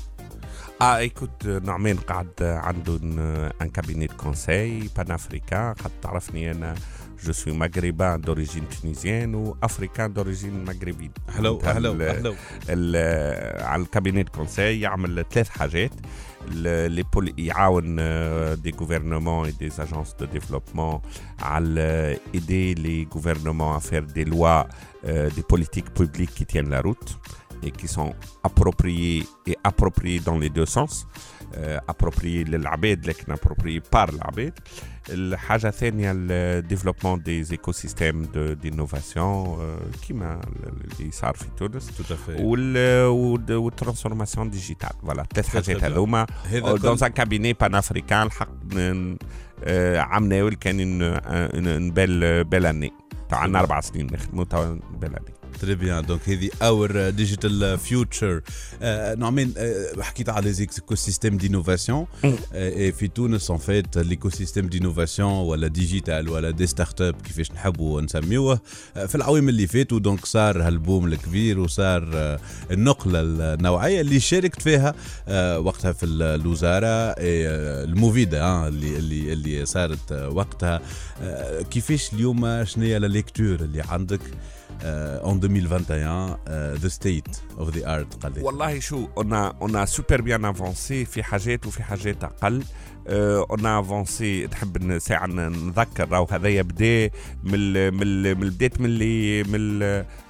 آه 0.82 0.96
écoute 0.96 1.46
نعمان 1.46 1.96
قاعد 1.96 2.28
عنده 2.42 2.96
un 3.62 3.68
cabinet 3.74 4.12
conseil 4.12 4.88
panafricain 4.96 5.72
قد 5.72 5.90
تعرفني 6.02 6.50
أنا 6.50 6.74
je 7.24 7.32
suis 7.32 7.52
maghrébin 7.52 8.20
d'origine 8.20 8.64
tunisienne 8.82 9.34
و 9.34 9.43
africain 9.43 10.12
d'origine 10.12 10.64
maghrébine 10.64 11.10
أهلا 11.28 11.50
معناتها 11.50 11.70
أهلا 11.76 11.90
ال- 11.92 12.02
أهلا 12.02 12.34
ال- 12.68 13.62
على 13.64 13.82
ال 13.82 13.88
cabinet 13.88 14.28
conseil 14.28 14.80
يعمل 14.80 15.24
ثلاث 15.30 15.48
حاجات. 15.48 15.90
ال- 16.48 16.90
le 16.92 17.02
pôle 17.02 17.34
يعاون 17.38 17.96
des 18.62 18.74
gouvernements 18.80 19.48
et 19.48 19.52
des 19.52 19.80
agences 19.80 20.16
de 20.22 20.26
développement 20.38 21.00
على 21.42 22.18
aider 22.34 22.74
les 22.74 23.06
gouvernements 23.14 23.76
à 23.76 23.80
faire 23.80 24.02
des 24.16 24.24
lois 24.24 24.66
euh, 25.04 25.30
des 25.36 25.42
politiques 25.54 25.90
publiques 26.00 26.34
qui 26.38 26.44
tiennent 26.46 26.70
la 26.70 26.80
route. 26.80 27.10
Et 27.66 27.70
qui 27.80 27.88
sont 27.96 28.12
appropriées 28.48 29.22
et 29.50 29.56
appropriées 29.70 30.20
dans 30.28 30.38
les 30.44 30.50
deux 30.58 30.66
sens. 30.78 31.06
Euh, 31.56 31.78
appropriées 31.92 32.44
للعباد 32.44 33.06
لكن 33.06 33.34
appropriées 33.34 33.80
par 33.96 34.08
العباد 34.14 34.52
الحاجة 35.10 35.68
الثانية 35.68 36.12
ال 36.14 37.22
développement 37.22 37.44
des 37.52 37.72
écosystèmes 37.72 38.22
d'innovation 38.62 39.58
كيما 40.08 40.40
اللي 40.66 41.10
صار 41.10 41.34
في 41.34 41.44
تونس 41.56 41.86
tout 41.86 42.14
à 42.14 42.20
fait 42.20 42.42
وال 42.42 43.06
وال 43.56 43.68
transformation 43.68 44.50
digitale 44.50 44.90
voilà 45.02 45.26
ثلاث 45.34 45.48
حاجات 45.48 45.76
très 45.78 45.80
bien. 45.80 45.84
هذوما 45.84 46.26
هذا 46.44 46.76
donc 46.76 46.96
كل- 46.96 47.04
un 47.04 47.10
cabinet 47.12 47.52
panafricain 47.52 48.22
الحق 48.22 48.48
ن- 48.74 49.16
آه، 49.64 49.98
عام 50.00 50.28
ناول 50.28 50.54
كان 50.54 51.02
une 51.02 51.90
belle 51.90 52.44
belle 52.44 52.66
année 52.66 52.92
عندنا 53.32 53.60
أربع 53.60 53.80
سنين 53.80 54.06
نخدموا 54.12 54.44
توا 54.44 54.78
belle 55.00 55.10
année 55.16 55.34
très 55.54 55.74
bien 55.74 56.06
donc 56.06 56.28
هذه 56.28 56.50
Our 56.62 57.10
Digital 57.10 57.78
Future 57.78 58.42
نعمان 59.18 59.54
حكيت 60.00 60.28
على 60.28 60.52
les 60.52 60.60
écosystèmes 60.60 61.36
d'innovation 61.36 62.06
في 62.98 63.10
تونس 63.14 63.50
en 63.50 63.58
fait 63.58 63.98
l'écosystème 63.98 64.66
d'innovation 64.66 65.32
ولا 65.32 65.66
digital 65.66 66.28
ولا 66.28 66.50
des 66.50 66.66
startups 66.66 67.14
كيفاش 67.22 67.52
نحبوا 67.52 68.00
نسميوه 68.00 68.60
في 68.94 69.14
العوام 69.14 69.48
اللي 69.48 69.66
فاتوا 69.66 69.98
donc 69.98 70.26
صار 70.26 70.62
هال 70.62 70.77
boom 70.77 71.06
الكبير 71.06 71.60
وصار 71.60 72.10
آه، 72.14 72.40
النقلة 72.70 73.20
النوعية 73.54 74.00
اللي 74.00 74.20
شاركت 74.20 74.62
فيها 74.62 74.94
آه، 75.28 75.58
وقتها 75.58 75.92
في 75.92 76.06
الوزارة 76.06 77.14
المفيدة 77.18 78.42
آه، 78.42 78.68
اللي 78.68 78.96
اللي 78.96 79.32
اللي 79.32 79.66
صارت 79.66 80.12
وقتها 80.12 80.80
كيفاش 81.70 82.12
اليوم 82.12 82.64
شنو 82.64 82.84
هي 82.84 82.98
لا 82.98 83.06
ليكتور 83.06 83.54
اللي 83.54 83.82
عندك؟ 83.82 84.20
euh, 84.20 84.63
en 85.23 85.35
2021 85.35 86.37
euh, 86.47 86.77
the 86.77 86.89
state 86.89 87.43
of 87.57 87.71
the 87.71 87.83
art 87.85 88.17
قال 88.21 88.33
لي 88.33 88.41
والله 88.41 88.79
شو 88.79 89.07
on 89.17 89.31
a 89.33 89.53
on 89.61 89.75
a 89.75 89.85
super 89.85 90.21
bien 90.21 90.43
avancé 90.43 91.05
في 91.05 91.23
حاجات 91.23 91.65
وفي 91.65 91.83
حاجات 91.83 92.23
اقل 92.23 92.63
on 93.50 93.60
a 93.64 93.82
avancé. 93.82 94.48
تحب 94.50 94.82
ن- 94.82 95.66
نذكر 95.68 96.08
راهو 96.08 96.26
هذايا 96.30 96.62
بدا 96.62 97.10
من 97.44 97.94
من 97.94 98.34
بدات 98.34 98.80
من 98.80 98.86
اللي 98.86 99.42
من 99.42 99.82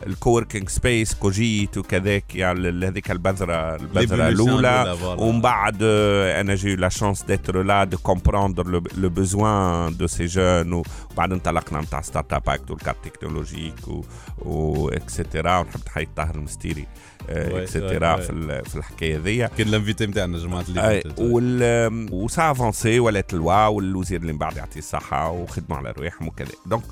ال 0.07 0.13
coworking 0.13 0.69
space 0.69 1.15
Cogite 1.15 1.79
وكذاك. 1.79 2.35
يعني 2.35 2.87
هذيك 2.87 3.11
البذره 3.11 3.77
البذرة 3.77 4.29
الأولى. 4.29 4.97
ومن 5.23 5.41
بعد 5.41 5.75
euh, 5.79 6.41
أنا 6.41 6.55
j'ai 6.55 6.77
la 6.77 6.89
chance 6.89 7.23
d'être 7.23 7.63
là 7.63 7.85
de 7.85 7.99
comprendre 7.99 8.67
le 8.97 9.09
besoin 9.09 9.97
de 9.97 10.07
ces 10.07 10.27
jeunes 10.27 10.73
وبعد 10.73 11.33
انطلقنا 11.33 11.81
نتاع 11.81 12.01
Startup 12.01 12.33
Act 12.33 12.49
وال 12.49 12.71
carte 12.71 13.09
technologique 13.09 13.89
و, 13.89 14.89
et 14.89 15.06
cetera 15.06 15.59
ونحب 15.59 15.81
نحيي 15.87 16.09
طاهر 16.17 16.35
المستيري. 16.35 16.87
et 17.29 17.50
cetera 17.50 18.15
oui، 18.15 18.23
في, 18.23 18.63
في 18.65 18.77
الحكاية 18.77 19.19
ذي. 19.19 19.49
كان 19.49 19.69
ال 19.69 19.74
invité 19.74 20.07
نتاعنا 20.07 20.39
جماعة 20.39 20.65
اللي 20.69 20.81
فاتت. 20.81 21.19
وال 21.19 22.09
و 22.13 22.25
ça 22.25 22.51
a 22.51 22.58
avancé 22.58 23.01
ولات 23.01 23.35
ال 23.35 23.43
loi 23.43 23.67
والوزير 23.67 24.21
اللي 24.21 24.33
من 24.33 24.39
بعد 24.39 24.57
يعطيه 24.57 24.79
الصحة 24.79 25.31
وخدموا 25.31 25.79
على 25.79 25.91
رواحهم 25.91 26.29
وكذا. 26.29 26.49
donc 26.67 26.83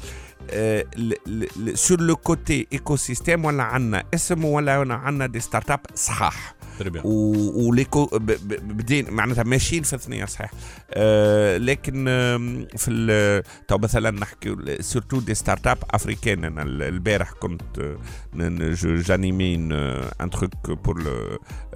sur 1.75 2.01
le 2.01 2.17
côté 2.17 2.67
écosystème 2.73 3.45
ولا 3.45 3.63
عندنا 3.63 4.05
اسم 4.15 4.45
ولا 4.45 4.95
عندنا 4.95 5.27
des 5.27 5.41
startups 5.41 5.81
صحاح. 5.95 6.55
و- 7.04 7.68
وليكو 7.70 8.06
ب- 8.06 8.18
ب- 8.26 8.78
بدين 8.78 9.06
معناتها 9.14 9.44
ماشيين 9.44 9.84
في 9.84 9.94
الثنيه 9.94 10.26
صحيح 10.26 10.52
آه 10.92 11.58
لكن 11.58 12.08
آم، 12.08 12.68
في 12.78 12.92
ال- 12.92 13.44
تو 13.68 13.78
مثلا 13.78 14.12
نحكي 14.12 14.56
سورتو 14.80 15.20
دي 15.20 15.36
ستارت 15.36 15.68
اب 15.68 15.78
افريكان 15.92 16.44
انا 16.44 16.62
ال- 16.64 16.82
البارح 16.84 17.32
كنت 17.32 17.62
آه، 17.80 17.98
ن- 18.34 18.44
ن- 18.64 18.74
جو- 18.74 18.96
جانيمين 18.96 19.72
ان 19.72 20.30
تروك 20.30 20.72
بور 20.72 20.98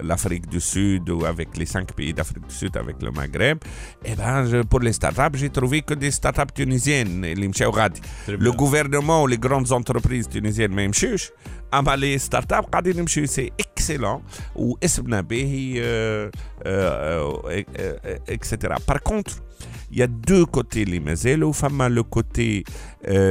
l'Afrique 0.00 0.46
du 0.54 0.60
Sud 0.60 1.04
ou 1.10 1.18
avec 1.32 1.50
les 1.60 1.66
cinq 1.74 1.86
pays 1.98 2.12
d'Afrique 2.18 2.46
du 2.50 2.54
Sud 2.60 2.74
avec 2.76 2.96
le 3.06 3.10
Maghreb, 3.18 3.58
et 4.08 4.14
ben 4.20 4.36
je- 4.50 4.64
pour 4.70 4.80
les 4.86 4.94
startups, 5.00 5.36
j'ai 5.40 5.50
trouvé 5.58 5.78
que 5.88 5.94
des 5.94 6.10
startups 6.20 6.52
tunisiennes, 6.60 7.24
اللي 7.24 7.48
مشاو 7.48 7.70
غادي. 7.70 8.00
Le 8.28 8.50
gouvernement 8.52 9.22
ou 9.22 9.28
les 9.28 9.38
grandes 9.48 9.72
entreprises 9.72 10.28
tunisiennes 10.36 10.70
ما 10.72 10.82
يمشوش 10.82 11.30
اما 11.73 11.95
لي 11.95 12.17
ستارت 12.17 12.53
اب 12.53 12.63
قاعدين 12.63 12.97
يمشيو 12.97 13.25
c'est 13.25 13.51
excellent 13.59 14.23
واسمنا 14.55 15.21
باهي 15.21 15.81
extra 18.29 18.77
par 18.87 18.97
contre 18.97 19.33
il 19.91 19.97
y 19.99 20.01
a 20.03 20.07
deux 20.07 20.45
côtés 20.57 20.77
اللي 20.77 20.99
مازالوا 20.99 21.51
فما 21.53 21.89
le 21.89 22.03
côté 22.03 22.63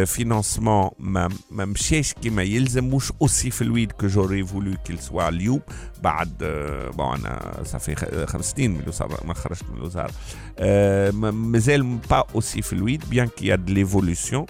financement 0.06 0.90
ما 0.98 1.28
ما 1.50 1.64
مشاش 1.64 2.12
كيما 2.12 2.42
يلزم 2.42 2.94
مش 2.94 3.12
aussi 3.22 3.50
fluide 3.50 3.92
que 3.92 4.06
j'aurais 4.06 4.44
voulu 4.44 4.74
qu'il 4.84 4.98
soit 4.98 5.28
اليوم 5.28 5.60
بعد 6.02 6.32
آه، 6.42 6.90
bon 6.90 7.14
أنا 7.26 7.62
صافي 7.64 7.94
خ- 7.94 8.24
خمس 8.24 8.50
سنين 8.50 8.70
من 8.70 8.80
الوزاره 8.80 9.26
ما 9.26 9.34
خرجت 9.34 9.62
من 9.70 9.76
الوزاره 9.76 10.10
آه، 10.58 11.10
ما- 11.10 11.30
مازال 11.30 11.82
pas 11.82 12.24
aussi 12.34 12.62
fluide 12.62 13.04
bien 13.10 13.28
qu'il 13.28 13.46
y 13.46 13.56
a 13.56 13.61
des 13.61 13.74
évolutions 13.74 14.46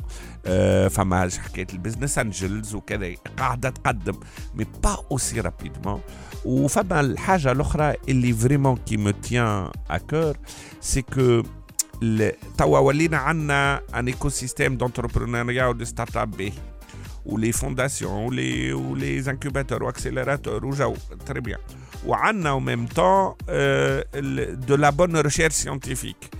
فما 0.90 1.30
حكاية 1.44 1.66
ال 1.72 1.77
business 1.77 2.18
angels 2.18 2.74
وكذا. 2.74 3.14
قاعدة 3.38 3.70
تقدم 3.70 4.14
mais 4.54 4.66
pas 4.82 5.04
aussi 5.10 5.40
rapidement 5.40 6.00
وفما 6.44 7.00
الحاجة 7.00 7.52
الأخرى 7.52 7.94
اللي 8.08 8.32
vraiment 8.32 8.76
qui 8.76 8.96
me 8.96 9.10
tient 9.10 9.70
à 9.90 9.98
cœur 9.98 10.36
c'est 10.80 11.02
que 11.02 11.42
توا 12.58 12.78
ولينا 12.78 13.16
عندنا 13.16 13.80
un 13.94 14.06
écosystème 14.06 14.76
d'entrepreneuriat 14.76 15.66
و 15.66 15.71
des 15.71 15.84
startups 15.84 16.30
باهي 16.30 16.52
ولي 17.26 17.52
فونداسيون 17.52 18.12
ولي 18.26 18.72
ولي 18.72 19.18
انكوباتور 19.30 19.82
واكسيليراتور 19.82 20.66
وجو 20.66 20.94
très 21.26 21.40
bien 21.40 21.58
وعندنا 22.06 22.58
au 22.58 22.60
même 22.60 22.88
temps 22.94 23.36
euh, 23.48 24.02
le- 24.14 24.56
de 24.68 24.74
la 24.74 24.90
bonne 24.92 25.16
recherche 25.26 25.54
scientifique. 25.54 26.30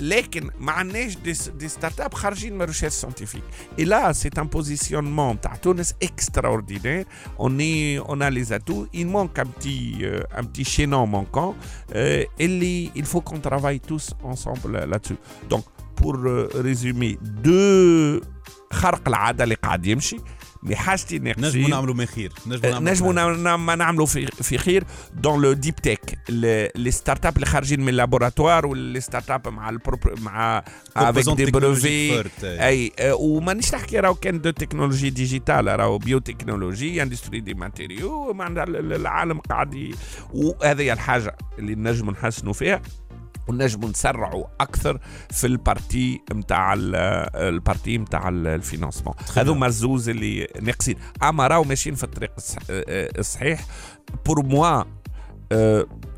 لكن 0.00 0.50
ما 0.60 0.72
عندناش 0.72 1.16
des, 1.16 1.32
des 1.58 1.68
startups 1.68 2.14
خارجين 2.14 2.54
من 2.54 2.62
ال 2.62 2.65
recherche 2.65 2.92
scientifique 2.92 3.42
et 3.78 3.84
là 3.84 4.12
c'est 4.12 4.30
un 4.38 4.46
positionnement 4.46 5.40
تاع 5.40 5.54
تونس 5.54 5.94
extraordinaire 6.02 7.06
on 7.40 7.60
est 7.60 7.98
on 7.98 8.22
a 8.22 8.30
les 8.30 8.44
atouts 8.44 8.86
il 8.96 9.06
manque 9.06 9.38
un 9.42 9.46
petit 9.46 9.98
euh, 10.02 10.38
un 10.40 10.44
petit 10.44 10.64
chaînon 10.64 11.06
manquant. 11.06 11.54
Euh, 11.94 12.24
اللي 12.40 12.90
il 12.96 13.04
faut 13.04 13.20
qu'on 13.20 13.40
travaille 13.50 13.80
tous 13.80 14.06
ensemble 14.24 14.72
là-dessus. 14.90 15.18
Donc 15.50 15.64
pour 15.96 16.14
euh, 16.16 16.48
résumer 16.68 17.18
deux 17.48 18.20
خرق 18.72 19.08
العادة 19.08 19.44
اللي 19.44 19.54
قاعد 19.54 19.86
يمشي. 19.86 20.16
اللي 20.64 20.76
حاجتي 20.76 21.18
نجموا 21.18 21.34
ناقصين 21.40 21.70
نعملوا 21.70 21.94
من 21.94 22.06
خير 22.06 22.32
نجموا 22.46 22.76
آه، 22.76 22.78
نجموا 22.80 23.12
نعم- 23.12 23.42
نعم- 23.42 23.70
نعملوا 23.70 24.06
في 24.06 24.26
في 24.26 24.58
خير. 24.58 24.84
donc 25.14 25.42
le 25.42 25.52
deep 25.52 25.76
tech 25.76 26.18
les 26.76 26.90
startups 26.90 27.34
اللي 27.36 27.46
خارجين 27.46 27.80
من 27.80 27.88
ال 27.88 27.94
laboratoires 27.94 28.66
و 28.66 28.74
les 28.74 29.00
startups 29.00 29.48
مع 29.48 29.68
البروبر 29.70 30.14
مع 30.20 30.64
avec 30.96 31.24
des 31.36 31.44
brevets. 31.50 32.10
أي 32.66 32.92
آه، 32.98 33.14
ومانيش 33.14 33.74
نحكي 33.74 34.00
راهو 34.00 34.14
كان 34.14 34.40
de 34.40 34.50
technologie 34.50 35.10
digitale 35.10 35.80
راهو 35.80 35.98
biotechnologie 35.98 37.02
industrie 37.02 37.40
des 37.40 37.54
matériaux 37.54 38.32
معناتها 38.32 38.64
ال- 38.64 38.76
ال- 38.76 38.92
العالم 38.92 39.38
قاعد 39.40 39.94
وهذه 40.34 40.82
هي 40.82 40.92
الحاجة 40.92 41.36
اللي 41.58 41.74
نجم 41.74 42.10
نحسنوا 42.10 42.52
فيها. 42.52 42.82
ونجموا 43.48 43.88
نسرعوا 43.88 44.44
أكثر 44.60 45.00
في 45.30 45.46
ال 45.46 45.57
partie 45.57 46.20
نتاع 46.32 46.74
ال 46.76 46.93
partie 46.93 47.98
نتاع 47.98 48.28
ال 48.28 48.35
financement. 48.35 49.14
هذوما 49.36 49.66
الزوز 49.66 50.08
اللي 50.08 50.48
ناقصين. 50.62 50.96
أما 51.22 51.46
راهو 51.46 51.64
ماشيين 51.64 51.94
في 51.94 52.04
الطريق 52.04 52.32
آه، 52.70 53.10
الصحيح. 53.18 53.66
بور 54.26 54.42
موا 54.42 54.84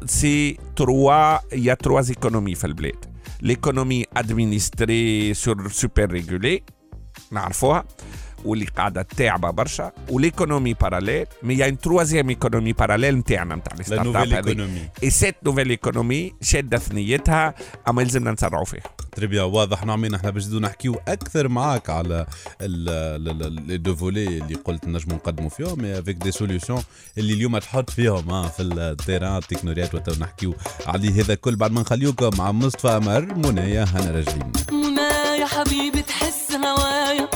سي 0.05 0.59
تروا 0.77 1.39
يا 1.55 1.75
تروا 1.75 2.01
ايكونومي 2.09 2.55
في 2.55 2.67
البلاد. 2.67 3.05
ليكونومي 3.43 4.05
ادمينستري 4.17 5.35
سور 5.35 5.69
سوبر 5.69 6.11
ريغولي 6.11 6.63
نعرفوها. 7.33 7.85
واللي 8.45 8.65
قاعدة 8.65 9.03
تاعبه 9.03 9.51
برشا 9.51 9.93
وليكونومي 10.09 10.75
باراليل 10.75 11.27
مي 11.43 11.55
يا 11.55 11.69
ان 11.69 11.79
تروازيام 11.79 12.29
ايكونومي 12.29 12.73
باراليل 12.73 13.19
نتاعنا 13.19 13.55
نتاع 13.55 13.77
لي 13.77 13.85
ستارت 13.85 14.07
اب 14.07 14.17
هذه 14.17 14.37
ايكونومي 14.37 14.89
اي 15.03 15.11
سيت 15.11 15.35
نوفيل 15.45 15.71
ايكونومي 15.71 16.33
شاده 16.41 16.79
ثنيتها 16.79 17.55
اما 17.89 18.03
يلزمنا 18.03 18.33
نسرعوا 18.33 18.65
فيها 18.65 18.83
تري 19.13 19.27
بيان 19.27 19.45
واضح 19.45 19.85
نعمين 19.85 20.15
إحنا 20.15 20.31
باش 20.31 20.49
نحكيو 20.49 20.95
أكثر 21.09 21.49
معاك 21.49 21.91
على 21.91 22.27
لي 22.61 23.77
دو 23.77 23.97
فولي 23.97 24.27
اللي 24.27 24.55
قلت 24.55 24.89
نجمو 24.89 25.15
نقدموا 25.15 25.49
فيهم 25.49 25.83
مي 25.83 25.99
افيك 25.99 26.17
دي 26.17 26.33
سوليوشن 26.33 26.83
اللي 27.19 27.33
اليوم 27.33 27.59
تحط 27.59 27.91
فيهم 27.91 28.31
ها 28.31 28.49
في 28.49 28.63
التيران 28.63 29.37
التكنولوجيات 29.37 29.95
وتو 29.95 30.13
نحكيو 30.21 30.55
عليه 30.87 31.23
هذا 31.23 31.33
الكل 31.33 31.57
بعد 31.57 31.73
ما 31.73 31.81
نخليوكم 31.81 32.31
مع 32.39 32.53
مصطفى 32.53 32.89
أمر 32.89 33.35
منايا 33.35 33.85
هنا 33.85 34.11
راجعين 34.11 34.53
منى 34.73 35.41
يا 35.41 35.47
حبيبي 35.47 36.03
تحس 36.03 36.53
هوايا 36.53 37.29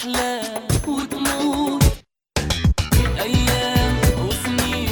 احلام 0.00 0.62
وتموت. 0.88 1.84
أيام 3.20 3.96
وسنين 4.18 4.88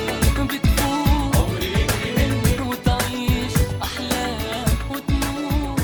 بتفوت. 0.46 1.36
عمري 1.36 1.66
يجري 1.66 2.10
مني 2.16 2.68
وتعيش 2.68 3.54
احلام 3.82 4.68
وتموت. 4.90 5.80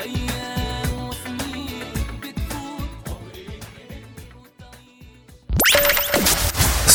أيام 0.00 1.08
وسنين 1.08 1.84
بتفوت. 2.22 2.90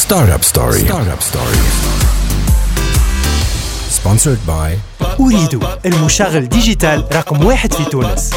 Startup 0.05 0.43
Story. 0.51 0.81
Startup 0.87 1.21
Story. 1.31 1.61
Sponsored 3.99 4.41
by 4.47 4.69
أريد 5.19 5.63
المشغل 5.85 6.49
ديجيتال 6.49 7.03
رقم 7.13 7.45
واحد 7.45 7.73
في 7.73 7.85
تونس. 7.85 8.31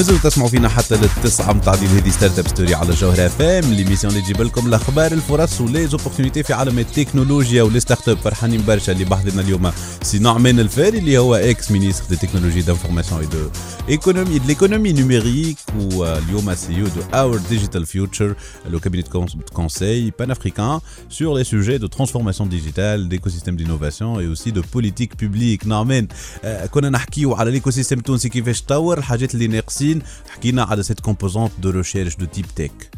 مازلتوا 0.00 0.30
تسمعوا 0.30 0.50
فينا 0.50 0.68
حتى 0.68 0.96
للتسعة 0.96 1.52
متاع 1.52 1.74
ديال 1.74 1.90
هذه 1.90 2.10
ستارت 2.10 2.38
أب 2.38 2.48
ستوري 2.48 2.74
على 2.74 2.94
جوهر 2.94 3.26
أف 3.26 3.42
إم. 3.42 3.72
ليميسيون 3.72 4.12
اللي 4.12 4.24
تجيب 4.24 4.42
لكم 4.42 4.66
الأخبار 4.66 5.12
الفرص 5.12 5.60
ولي 5.60 5.86
زوبورتينيتي 5.86 6.42
في 6.42 6.52
عالم 6.52 6.78
التكنولوجيا 6.78 7.62
ولي 7.62 7.80
ستارت 7.80 8.08
اب 8.08 8.18
فرحانين 8.18 8.64
برشا 8.66 8.92
اللي 8.92 9.04
بحضرنا 9.04 9.42
اليوم. 9.42 9.72
سي 10.02 10.18
نعمان 10.18 10.60
الفاري 10.60 10.98
اللي 10.98 11.18
هو 11.18 11.34
إكس 11.34 11.70
مينيستر 11.70 12.04
دي 12.08 12.16
تكنولوجي 12.16 12.62
دانفورماسيون 12.62 13.20
اي 13.20 13.26
دو 13.26 13.50
ايكونومي 13.88 14.38
دو 14.38 14.46
ليكونومي 14.46 14.92
نوميريك 14.92 15.56
واليوم 15.92 16.54
سي 16.54 16.82
دو 16.82 16.88
اور 17.14 17.36
ديجيتال 17.50 17.86
فيوتشر 17.86 18.34
لو 18.70 18.80
كابينيت 18.80 19.16
de 19.16 19.54
conseil 19.54 20.10
panafricain 20.22 20.80
sur 21.08 21.34
les 21.34 21.44
sujets 21.44 21.78
de 21.78 21.88
transformation 21.96 22.46
digitale, 22.46 23.08
d'écosystème 23.08 23.56
d'innovation 23.56 24.20
et 24.20 24.26
aussi 24.26 24.52
de 24.52 24.60
politique 24.60 25.16
publique. 25.16 25.66
نعمان 25.66 26.08
آه، 26.44 26.66
كنا 26.66 26.90
نحكيو 26.90 27.34
على 27.34 27.50
ليكو 27.50 27.70
سيستم 27.70 27.98
التونسي 27.98 28.28
كيفاش 28.28 28.62
تطور 28.62 28.98
الحاجات 28.98 29.34
اللي 29.34 29.46
ناقصين. 29.46 29.89
حكينا 30.30 30.62
على 30.62 30.82
سيت 30.82 31.00
كومبوزونت 31.00 31.52
دو 31.58 31.70
ريشيرش 31.70 32.16
دو 32.16 32.24
تيب 32.26 32.46
تك 32.56 32.90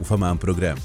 وفما 0.00 0.30
ان 0.30 0.36
بروجرام 0.36 0.76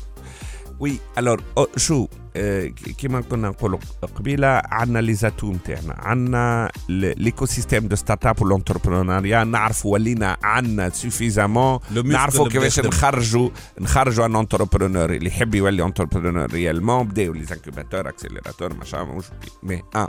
وي 0.80 1.00
الور 1.18 1.42
شو 1.78 2.08
آه، 2.36 2.66
ك- 2.68 2.74
كيما 2.74 3.22
كنا 3.22 3.50
نقولوا 3.50 3.80
قبيله 4.16 4.48
عندنا 4.66 5.00
لي 5.00 5.14
زاتو 5.14 5.52
نتاعنا 5.52 5.94
عندنا 5.94 6.72
ليكو 6.90 7.46
سيستيم 7.46 7.88
دو 7.88 7.96
ستارت 7.96 8.26
اب 8.26 8.42
والانتربرونيا 8.42 9.44
نعرفوا 9.44 9.94
ولينا 9.94 10.38
عندنا 10.44 10.90
سوفيزامون 10.90 11.80
لو 11.92 12.02
نعرفوا 12.02 12.46
مسكل 12.46 12.54
كيفاش 12.60 12.76
بيخدم. 12.80 12.88
نخرجوا 12.98 13.50
نخرجوا 13.80 14.26
ان 14.26 14.36
انتربرونور 14.36 15.14
اللي 15.14 15.28
يحب 15.28 15.56
يولي 15.56 15.84
انتربرونور 15.84 16.52
ريالمون 16.54 17.08
بداو 17.08 17.34
لي 17.34 17.46
انكوباتور 17.52 18.10
اكسيليراتور 18.10 18.70
machin 18.74 18.96
مش 18.96 19.26
مي 19.64 19.84
ان 19.96 20.08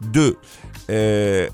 دو 0.00 0.34
Euh, 0.90 1.48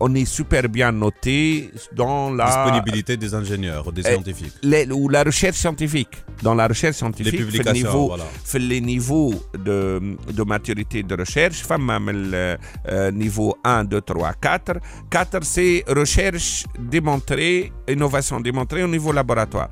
on 0.00 0.14
est 0.14 0.24
super 0.24 0.68
bien 0.68 0.90
noté 0.90 1.70
dans 1.92 2.30
la 2.32 2.46
disponibilité 2.46 3.16
des 3.16 3.32
ingénieurs, 3.32 3.92
des 3.92 4.04
euh, 4.04 4.10
scientifiques, 4.14 4.52
ou 4.92 5.08
la 5.08 5.22
recherche 5.22 5.56
scientifique. 5.56 6.24
Dans 6.42 6.54
la 6.54 6.66
recherche 6.66 6.96
scientifique, 6.96 7.32
les 7.32 7.38
publications, 7.38 7.74
niveau, 7.74 8.16
les 8.58 8.80
niveaux 8.80 9.34
de, 9.56 10.16
de, 10.32 10.42
maturité 10.42 11.02
de 11.04 11.14
recherche, 11.14 11.62
femme 11.62 12.10
le 12.10 12.56
euh, 12.88 13.10
niveau 13.12 13.56
1, 13.62 13.84
2, 13.84 14.00
3, 14.00 14.32
4. 14.40 14.72
4, 15.08 15.44
c'est 15.44 15.84
recherche 15.88 16.64
démontrée, 16.78 17.72
innovation 17.88 18.40
démontrée 18.40 18.82
au 18.82 18.88
niveau 18.88 19.12
laboratoire. 19.12 19.70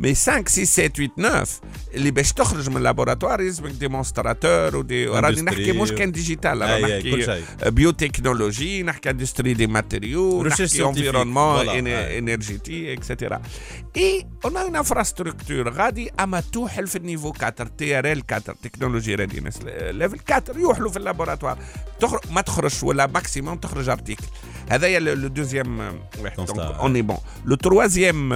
Mais 0.00 0.14
5, 0.14 0.48
6, 0.48 0.64
7, 0.64 0.88
8, 0.88 1.08
9 1.16 1.46
اللي 1.94 2.10
باش 2.10 2.32
تخرج 2.32 2.70
من 2.70 2.76
اللابوراتوار 2.76 3.40
يلزمك 3.40 3.70
ديمونستراتور 3.70 4.76
ودي 4.76 5.06
راني 5.06 5.42
نحكي 5.42 5.72
مش 5.72 5.92
كان 5.92 6.12
ديجيتال 6.12 6.58
أي- 6.60 6.62
راني 6.62 6.94
أي، 6.94 7.02
كل 7.02 7.10
نحكي 7.20 7.24
شيء. 7.24 7.68
بيوتكنولوجي 7.70 8.82
نحكي 8.82 9.10
اندستري 9.10 9.54
دي 9.54 9.66
ماتيريو 9.66 10.44
Recherche 10.44 10.46
نحكي 10.60 10.66
scientifique, 10.68 10.80
انفيرونمون 10.86 11.66
voilà, 11.66 11.68
أي. 11.68 12.18
énergétique, 12.20 12.98
etc. 12.98 13.34
Et 13.98 14.24
on 14.46 14.50
a 14.56 14.64
une 14.70 14.76
infrastructure 14.84 15.68
غادي 15.68 16.10
اما 16.20 16.40
توحل 16.52 16.86
في 16.86 16.96
النيفو 16.96 17.32
4 17.42 17.50
تي 17.78 17.98
ار 17.98 18.12
ال 18.12 18.22
4 18.32 18.54
تكنولوجي 18.62 19.14
ريدينس 19.14 19.58
ليفل 19.90 20.18
4 20.32 20.42
يوحلوا 20.60 20.90
في 20.90 20.96
اللابوراتوار 20.96 21.58
تخرج 22.00 22.20
ما 22.30 22.40
تخرجش 22.40 22.82
ولا 22.82 23.06
ماكسيموم 23.06 23.56
تخرج 23.56 23.88
ارتيكل 23.88 24.24
هذايا 24.70 24.98
لو 24.98 25.28
دوزيام 25.28 25.78
واحد 26.18 26.36
Constat, 26.40 26.54
دونك 26.54 26.58
ouais. 26.58 26.80
اون 26.80 26.94
اي 26.96 27.02
بون 27.02 27.16
لو 27.44 27.56
تروازيام 27.56 28.28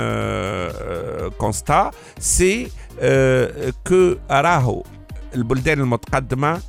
كونستا 1.52 1.90
سي 2.18 2.68
كو 3.86 4.16
راهو 4.30 4.84
البلدان 5.34 5.80
المتقدمه 5.80 6.60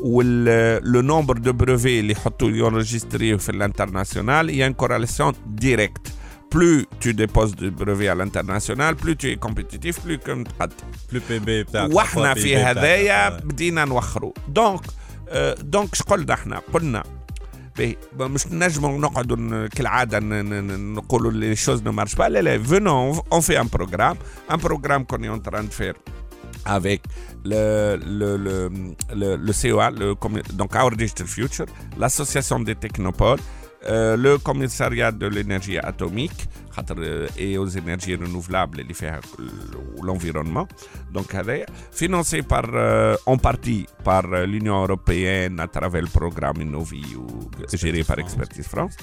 ولو 0.00 1.00
نومبر 1.00 1.38
دو 1.38 1.52
بروفي 1.52 2.00
اللي 2.00 2.12
يحطوا 2.12 2.48
يونجستريو 2.50 3.38
في 3.38 3.48
الانترناسيونال 3.48 4.50
يا 4.50 4.66
ان 4.66 4.72
كوراليسيون 4.72 5.32
ديريكت 5.46 6.12
plus 6.54 6.84
tu 7.04 7.10
déposes 7.22 7.54
de 7.62 7.68
brevets 7.80 8.08
à 8.12 8.14
l'international 8.20 8.92
plus 9.02 9.14
tu 9.20 9.26
es 9.32 9.36
compétitif 9.46 9.94
plus 10.04 10.18
بلو 10.28 11.20
بي 11.28 11.38
بي 11.38 11.62
بتاعك 11.62 11.94
وإحنا 11.94 12.34
في. 12.34 12.56
هذايا. 12.56 13.28
بدينا 13.28 13.84
نوخروا 13.84 14.32
دونك 14.48 14.80
دونك 15.60 15.92
اش 15.92 16.02
قلنا 16.02 16.34
إحنا 16.34 16.62
قلنا 16.72 17.04
مش 18.18 18.46
نجموا 18.46 18.98
نقعدوا 18.98 19.36
ن- 19.36 19.66
كالعادة 19.66 20.18
ن- 20.18 20.28
ن- 20.28 20.66
ن- 20.66 20.94
نقولوا 20.94 21.32
لي 21.32 21.56
شوز 21.56 21.82
نو 21.82 21.92
مارش 21.92 22.14
با 22.14 22.24
لا 22.28 22.42
لا 22.42 22.62
فينون 22.62 23.20
اون 23.32 23.40
في 23.40 23.60
ان 23.60 23.68
بروغرام 23.72 24.16
ان 24.50 24.56
بروغرام 24.56 25.04
كون 25.04 25.24
اون 25.24 25.42
تران 25.42 25.66
فير 25.68 25.96
avec 26.66 27.00
le, 27.50 27.96
le, 28.20 28.30
le, 28.46 28.56
le, 29.20 29.28
le 29.46 29.52
COA, 29.62 29.86
le, 30.00 30.06
commu- 30.22 30.46
donc 30.60 30.70
Our 30.82 30.92
Digital 31.02 31.26
Future, 31.36 31.68
l'association 32.00 32.58
des 32.68 32.76
technopoles, 32.84 33.40
euh, 33.83 34.15
le 34.25 34.37
commissariat 34.37 35.11
de 35.11 35.27
l'énergie 35.27 35.77
atomique 35.91 36.39
خاطر, 36.75 36.95
euh, 36.99 37.27
et 37.37 37.57
aux 37.57 37.67
énergies 37.67 38.15
renouvelables 38.15 38.79
اللي 38.79 38.93
فيها 38.93 39.19
ال- 39.39 40.05
l'environnement 40.05 40.67
donc 41.17 41.35
هذايا 41.35 41.65
financé 42.01 42.41
par 42.41 42.65
euh, 42.73 43.15
en 43.25 43.37
partie 43.37 43.85
par 44.03 44.25
euh, 44.33 44.45
l'Union 44.45 44.77
européenne 44.83 45.59
à 45.59 45.67
travers 45.67 46.01
le 46.01 46.07
programme 46.19 46.61
Innovi 46.61 47.03
ou 47.15 47.27
géré 47.73 48.03
par 48.03 48.19
Expertise 48.19 48.67
France 48.67 48.95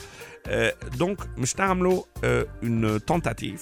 Euh, 0.48 0.70
donc 0.98 1.18
مش 1.38 1.56
نعملوا 1.58 2.02
euh, 2.24 2.44
une 2.62 3.00
tentative 3.00 3.60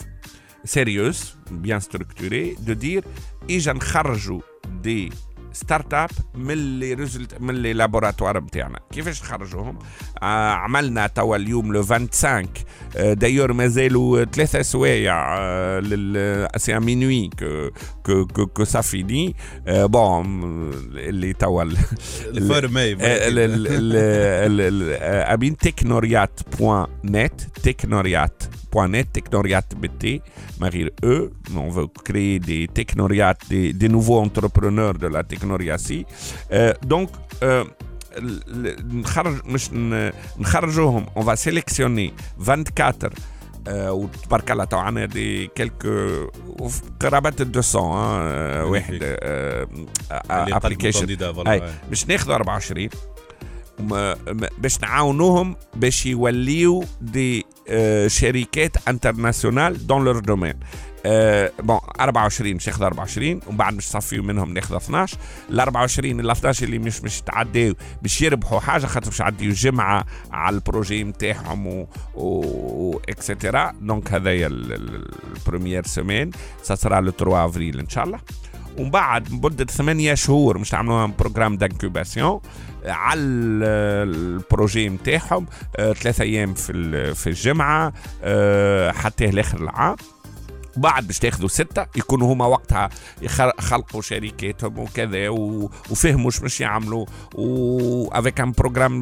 sérieuse 0.64 1.36
bien 1.50 1.80
structurée 1.80 2.56
de 2.66 2.74
dire 2.74 3.02
اجا 3.50 3.72
نخرجوا 3.72 4.40
دي 4.82 5.12
ستارت 5.55 5.93
اب 5.93 6.09
من 6.35 6.79
لي 6.79 6.93
ريزلت 6.93 7.41
من 7.41 7.55
لي 7.55 7.73
لابوراتوار 7.73 8.39
نتاعنا 8.43 8.79
كيفاش 8.91 9.21
نخرجوهم 9.23 9.79
آه 10.23 10.51
عملنا 10.51 11.07
توا 11.07 11.35
اليوم 11.35 11.73
لو 11.73 11.83
25 11.83 12.45
آه 12.97 13.13
دايور 13.13 13.53
مازالوا 13.53 14.23
ثلاثة 14.25 14.61
سوايع 14.61 15.37
آه 15.37 15.79
لل 15.79 16.47
سي 16.57 16.79
مينوي 16.79 17.29
كو 17.39 17.69
كو 18.05 18.25
كو, 18.27 18.45
كو 18.47 18.63
سا 18.63 18.81
فيني 18.81 19.35
آه 19.67 19.85
بون 19.85 20.25
اللي 20.95 21.33
توا 21.33 21.63
ال- 21.63 21.77
الفرمي 22.27 22.93
ال- 22.93 23.01
ال- 23.01 23.39
ال- 23.39 23.67
ال- 23.67 24.61
ال- 24.61 24.97
آه، 25.01 25.33
امين 25.33 25.57
تكنوريات 25.57 26.39
بوان 26.59 26.87
نت 27.05 27.41
تكنوريات 27.41 28.43
بوان 28.75 28.91
نت 28.91 29.07
تكنوريات 29.19 29.75
بالتي 29.75 30.21
ما 30.59 30.67
غير 30.67 30.93
أو 31.03 31.29
on 31.47 31.73
veut 31.75 31.89
créer 32.09 32.39
des 32.39 32.67
technoriats 32.79 33.33
des, 33.49 33.73
des 33.81 33.89
nouveaux 33.95 34.19
entrepreneurs 34.27 34.93
de 35.03 35.07
la 35.15 35.23
technoriatie. 35.23 36.05
Euh, 36.51 36.73
donc 36.93 37.09
euh, 37.43 37.63
ال- 38.17 38.43
ال- 38.47 38.99
نخرج 38.99 39.45
مش 39.45 39.69
ن- 39.73 40.11
نخرجوهم 40.39 41.05
on 41.15 41.21
va 41.23 41.35
sélectionner 41.35 42.11
24 42.39 43.09
آه، 43.67 43.91
وتبارك 43.93 44.51
الله 44.51 44.63
تو 44.63 44.77
عنا 44.77 45.05
دي 45.05 45.47
كيلكو 45.47 46.27
قرابه 46.99 47.33
ال 47.39 47.47
200 47.47 47.75
آه، 47.79 48.65
واحد 48.65 49.03
ابلكيشن 50.55 51.05
أي. 51.47 51.61
باش 51.89 52.07
ناخذوا 52.07 52.35
24 52.35 52.79
وما- 52.79 52.89
ما- 52.89 53.14
باش 54.57 54.81
نعاونوهم 54.81 55.55
باش 55.75 56.05
يوليو 56.05 56.83
دي 57.01 57.45
آه، 57.69 58.07
شركات 58.07 58.87
انترناسيونال 58.87 59.87
دون 59.87 60.05
لور 60.05 60.19
دومين 60.19 60.53
آه 61.05 61.51
بون 61.59 61.79
24 61.99 62.53
مش 62.53 62.67
ياخذ 62.67 62.83
24 62.83 63.39
ومن 63.47 63.57
بعد 63.57 63.73
مش 63.73 63.83
صفيوا 63.89 64.23
منهم 64.23 64.53
ناخذ 64.53 64.75
12 64.75 65.17
ال 65.49 65.59
24 65.59 66.19
ال 66.19 66.29
11 66.29 66.65
اللي 66.65 66.79
مش 66.79 67.01
مش 67.01 67.21
تعداو 67.21 67.73
باش 68.01 68.21
يربحوا 68.21 68.59
حاجة 68.59 68.85
خاطر 68.85 69.09
باش 69.09 69.19
يعديوا 69.19 69.53
جمعة 69.53 70.05
على 70.31 70.55
البروجي 70.55 71.03
نتاعهم 71.03 71.67
و, 71.67 71.87
و 72.15 72.99
اكسترا 73.09 73.73
دونك 73.81 74.13
هذايا 74.13 74.47
البروميير 74.47 75.85
سيمين 75.87 76.31
سا 76.63 76.75
سرا 76.75 77.01
لو 77.01 77.11
3 77.11 77.45
افريل 77.45 77.79
إن 77.79 77.89
شاء 77.89 78.03
الله. 78.03 78.19
ومن 78.77 78.91
بعد 78.91 79.33
مدة 79.33 79.65
ثمانية 79.65 80.13
شهور 80.13 80.57
مش 80.57 80.73
نعملوها 80.73 81.05
بروجرام 81.19 81.57
دانكوباسيون 81.57 82.41
على 82.85 83.19
البروجي 83.19 84.89
نتاعهم 84.89 85.45
آه، 85.75 85.93
ثلاثة 85.93 86.23
أيام 86.23 86.53
في 86.53 87.13
في 87.15 87.27
الجمعة 87.27 87.93
آه، 88.23 88.91
حتى 88.91 89.25
لاخر 89.25 89.57
العام. 89.61 89.95
بعد 90.77 91.07
باش 91.07 91.19
تاخذوا 91.19 91.47
ستة 91.47 91.85
يكونوا 91.95 92.33
هما 92.33 92.45
وقتها 92.45 92.89
خلقوا 93.59 94.01
شركاتهم 94.01 94.79
وكذا 94.79 95.29
و- 95.29 95.69
وفهموا 95.91 96.31
شو 96.31 96.41
باش 96.41 96.61
يعملوا. 96.61 97.05
و 97.35 98.07
افيك 98.11 98.41
ان 98.41 98.51
بروجرام 98.51 99.01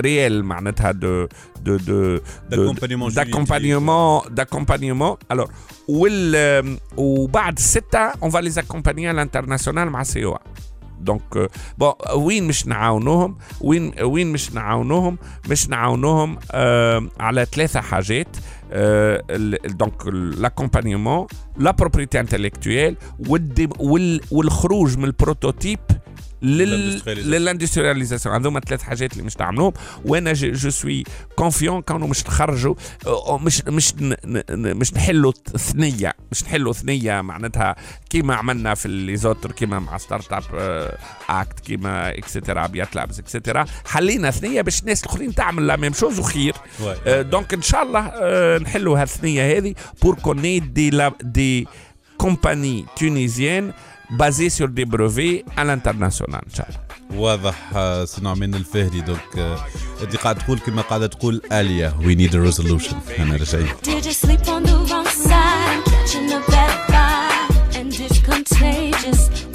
ريال 0.00 0.44
معناتها 0.44 0.92
دو 0.92 1.26
دو 1.60 1.76
دو 1.76 2.20
d'accompagnement 4.30 5.16
alors 5.34 5.48
وال 5.88 6.78
وبعد 6.96 7.56
الستة 7.58 8.10
on 8.12 8.28
va 8.30 8.40
les 8.40 8.58
accompagner 8.58 9.08
à 9.08 9.12
l'international 9.12 9.88
مع 9.88 10.02
سي 10.02 10.24
أو 10.24 10.38
دونك 11.04 11.50
بون 11.78 11.92
وين 12.16 12.44
مش 12.46 12.66
نعاونوهم 12.66 13.38
وين 13.60 13.92
وين 14.02 14.32
مش 14.32 14.52
نعاونوهم 14.54 15.18
مش 15.50 15.68
نعاونوهم 15.68 16.38
على 17.20 17.46
ثلاثة 17.52 17.80
حاجات 17.80 18.36
دونك 19.66 20.06
لاكومبانيمون 20.38 21.26
لا 21.56 21.70
بروبريتي 21.70 22.20
انتلكتويل 22.20 22.96
والخروج 24.30 24.98
من 24.98 25.04
البروتوتيب 25.04 25.78
لل. 26.42 27.02
للإندسترياليزاسيون. 27.06 28.34
هذوما 28.34 28.60
ثلاث 28.60 28.82
حاجات 28.82 29.12
اللي 29.12 29.22
مش 29.24 29.36
نعملوهم. 29.40 29.72
وأنا 30.04 30.32
جو 30.32 30.70
سوي 30.70 31.04
كونفيون 31.36 31.82
كانوا 31.82 32.08
مش 32.08 32.26
نخرجوا 32.26 32.74
آه، 33.06 33.38
مش 33.38 33.62
مش 33.64 33.94
مش 34.50 34.94
نحلوا 34.94 35.32
ثنية. 35.58 36.12
مش 36.32 36.44
نحلوا 36.44 36.72
ثنية 36.72 37.20
معناتها 37.20 37.76
كيما 38.10 38.34
عملنا 38.34 38.74
في 38.74 38.86
الليزوتر 38.86 39.52
كيما 39.52 39.78
مع 39.78 39.98
ستارت 39.98 40.32
اب 40.32 40.42
آه، 40.54 40.98
اكت 41.28 41.60
كيما 41.60 42.18
اكسترا 42.18 42.66
بيات 42.66 42.96
لابس 42.96 43.18
اكسترا 43.18 43.64
حلينا 43.86 44.30
ثنية 44.30 44.60
باش 44.62 44.80
الناس 44.80 45.04
الآخرين 45.04 45.34
تعمل 45.34 45.66
لا 45.66 45.76
ميم 45.76 45.92
شوز 45.92 46.18
وخير. 46.18 46.54
آه، 47.06 47.22
دونك 47.22 47.54
إن 47.54 47.62
شاء 47.62 47.82
الله 47.82 48.00
آه، 48.00 48.58
نحلوا 48.58 49.02
هالثنية 49.02 49.58
هذه. 49.58 49.74
بور 50.02 50.14
كوني 50.14 50.58
دي 50.60 50.90
لا 50.90 51.12
دي 51.22 51.68
كومباني 52.18 52.84
تونيزيان 52.96 53.72
بازي 54.18 54.48
سور 54.48 54.68
دي 54.68 54.84
بروفي 54.84 55.44
على 55.58 55.72
انترناسيونال 55.72 56.40
إن 56.50 56.54
شاء 56.54 56.68
الله. 56.68 57.20
واضح 57.20 57.54
آه، 57.74 58.04
صنع 58.04 58.34
من 58.34 58.54
الفهري. 58.54 59.00
دوك 59.00 59.38
آه، 59.38 59.58
انت 60.02 60.16
قاعد 60.16 60.38
تقول 60.38 60.58
كما 60.58 60.82
قاعد 60.82 61.08
تقول 61.08 61.40
اليا 61.52 61.94
وي 62.00 62.14
نيد 62.14 62.36
ا 62.36 62.38
ريزولوشن 62.38 62.96
أنا 63.18 63.36
رجعي. 63.36 63.66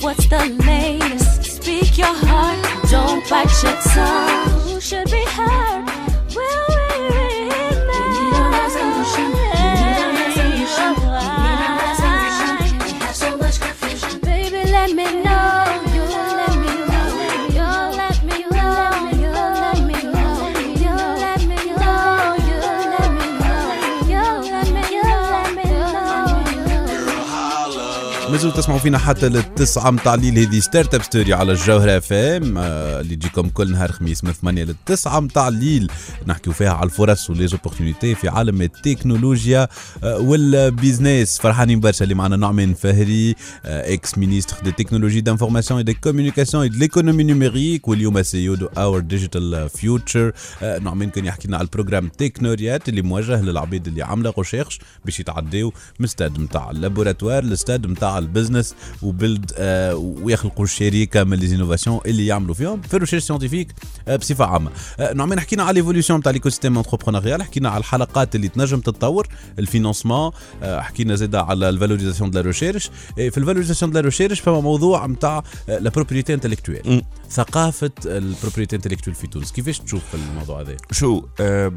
What's. 0.01 0.29
Don't 2.91 3.23
bite 3.29 3.55
your 3.63 3.77
tongue. 3.93 4.79
Should 4.87 5.11
be 5.11 5.23
heard? 5.35 5.88
مازلتوا 28.39 28.62
تسمعوا 28.62 28.80
فينا 28.80 28.97
حتى 28.97 29.30
للتسعة 29.30 29.91
متاع 29.91 30.13
الليل. 30.13 30.38
هذه 30.39 30.60
Startup 30.59 31.03
Story 31.03 31.33
على 31.34 31.52
الجوهرة 31.52 31.97
FM 31.97 32.57
آه، 32.58 33.02
اللي 33.02 33.15
تجيكم 33.15 33.49
كل 33.49 33.71
نهار 33.71 33.91
خميس 33.91 34.23
من 34.23 34.32
8 34.32 34.63
للتسعة 34.63 35.19
متاع 35.19 35.47
الليل. 35.47 35.91
نحكيو 36.28 36.54
فيها 36.54 36.69
على 36.69 36.86
الفرص 36.86 37.30
و 37.29 37.35
les 37.35 37.51
opportunités 37.51 38.15
في 38.15 38.30
عالم 38.30 38.62
التكنولوجيا 38.62 39.67
آه، 40.04 40.17
وال 40.19 40.43
business 40.43 41.39
فرحانين 41.39 41.80
برشا 41.80 42.04
اللي 42.04 42.15
معنا 42.15 42.36
نعمان 42.36 42.73
فهري 42.73 43.36
آه، 43.65 43.93
ex-ministre 43.93 44.57
des 44.63 44.71
technologies 44.71 45.21
d'information 45.21 45.83
des 45.83 45.93
communications 45.93 46.55
et 46.55 46.63
de 46.63 46.79
l'économie 46.79 47.23
numérique 47.23 47.88
واليوم 47.88 48.21
CEO 48.21 48.55
de 48.55 48.65
Our 48.77 48.99
Digital 48.99 49.69
Future 49.69 50.31
نعمان 50.62 51.10
كان 51.10 51.25
يحكي 51.25 51.47
لنا 51.47 51.58
على 51.58 51.65
ال 51.65 51.70
programme 51.70 52.08
تكنوريات 52.08 52.90
اللي 52.90 53.02
موجه 53.02 53.42
للعباد 53.41 53.87
اللي 53.87 54.04
عامله 54.04 54.33
recherche 54.37 54.79
باش 55.06 55.19
يتعداو 55.19 55.73
من 56.00 56.08
ستاد 56.08 56.40
نتاع 56.40 56.71
ال 56.71 56.77
laboratoire 56.77 57.43
ل 57.43 57.51
stade 57.51 57.87
نتاع 57.87 58.29
ال 58.29 58.35
business 58.35 58.75
وبلد 59.02 59.52
آه 59.58 59.96
ويخلقوا 59.96 60.63
الشركة 60.65 61.23
من 61.23 61.38
les 61.37 61.47
innovations 61.47 62.00
اللي 62.06 62.25
يعملوا 62.25 62.54
فيهم 62.56 62.82
في 62.82 62.94
ال 62.93 62.96
recherche 62.96 63.23
scientifique 63.23 63.73
آه 64.08 64.15
بصفة 64.15 64.46
عامة. 64.46 64.71
آه 65.00 65.13
نعمان 65.13 65.40
حكينا 65.40 65.63
على 65.63 65.73
l'évolution 65.79 66.19
نتاع 66.19 66.32
l'écosystème 66.31 66.77
entrepreneurial 66.77 67.43
حكينا 67.44 67.69
على 67.69 67.77
الحلقات 67.80 68.36
اللي 68.36 68.48
تنجم 68.48 68.80
تتطور 68.80 69.27
ال 69.60 69.65
financement 69.65 70.31
آه 70.63 70.80
حكينا 70.80 71.15
زاد 71.15 71.36
على 71.36 71.69
ال 71.69 71.74
valorisation 71.74 72.31
de 72.31 72.39
la 72.39 72.45
recherche 72.45 72.91
في 73.15 73.38
ال 73.37 73.42
valorisation 73.42 73.91
de 73.91 74.00
la 74.00 74.06
recherche 74.06 74.39
فما 74.40 74.60
موضوع 74.62 75.06
نتاع 75.06 75.44
la 75.67 75.89
propriété 75.89 76.33
intellectuelle 76.33 77.04
ثقافة 77.30 77.92
البروبريتي 78.06 78.75
intellectuelle 78.75 79.15
في 79.15 79.27
تونس 79.27 79.52
كيفاش 79.52 79.80
تشوف 79.80 80.02
الموضوع 80.15 80.62
هذا؟ 80.62 80.77
شو 80.92 81.25
آه، 81.40 81.71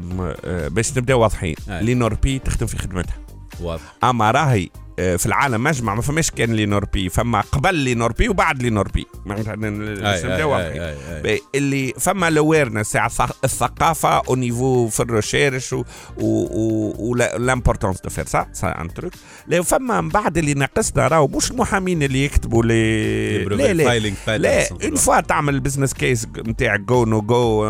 باش 0.67 0.97
نبداو 0.97 1.21
واضحين. 1.21 1.55
أي. 1.69 1.83
لينوربي 1.85 2.39
تخدم 2.39 2.67
في 2.67 2.77
خدمتها. 2.77 3.15
واضح. 3.61 3.95
أما 4.03 4.31
راهي 4.31 4.63
آه، 4.63 4.82
في 4.97 5.25
العالم 5.25 5.63
مجمع 5.63 5.95
ما 5.95 6.01
فماش 6.01 6.31
كان 6.31 6.53
لي 6.53 6.65
نوربي 6.65 7.09
فما 7.09 7.41
قبل 7.41 7.75
لي 7.75 7.93
نوربي 7.95 8.29
وبعد 8.29 8.63
لي 8.63 8.69
نوربي 8.69 9.05
معناتها 9.25 9.55
ن- 9.55 10.05
أي، 10.05 10.23
نبداو 10.23 10.55
أي، 10.57 10.63
واضحين. 10.63 10.81
أي، 10.81 10.95
أي. 11.15 11.21
بي- 11.21 11.41
اللي 11.55 11.93
فما 11.99 12.27
الاويرنس 12.27 12.97
الثقافة 13.43 14.09
أو 14.09 14.35
نيفو 14.35 14.87
في 14.87 14.99
الريشيرش 14.99 15.75
والامبورتونس 16.17 18.01
دو 18.01 18.09
فير 18.09 18.25
سا 18.25 18.47
سا 18.53 18.67
ان 18.81 18.93
تروك 18.93 19.13
لو 19.47 19.63
فما 19.63 20.01
من 20.01 20.09
بعد 20.09 20.37
اللي 20.37 20.53
ناقصنا 20.53 21.07
راهو 21.07 21.27
مش 21.27 21.51
المحامين 21.51 22.03
اللي 22.03 22.25
يكتبوا 22.25 22.63
لي 22.63 23.43
لا 23.45 23.73
لا. 23.73 24.37
لا 24.37 24.67
اون 24.83 24.95
فوا 24.95 25.19
تعمل 25.21 25.55
البزنس 25.55 25.93
كيس 25.93 26.27
نتاعك 26.47 26.79
جو 26.79 27.05
نو 27.05 27.21
جو 27.21 27.65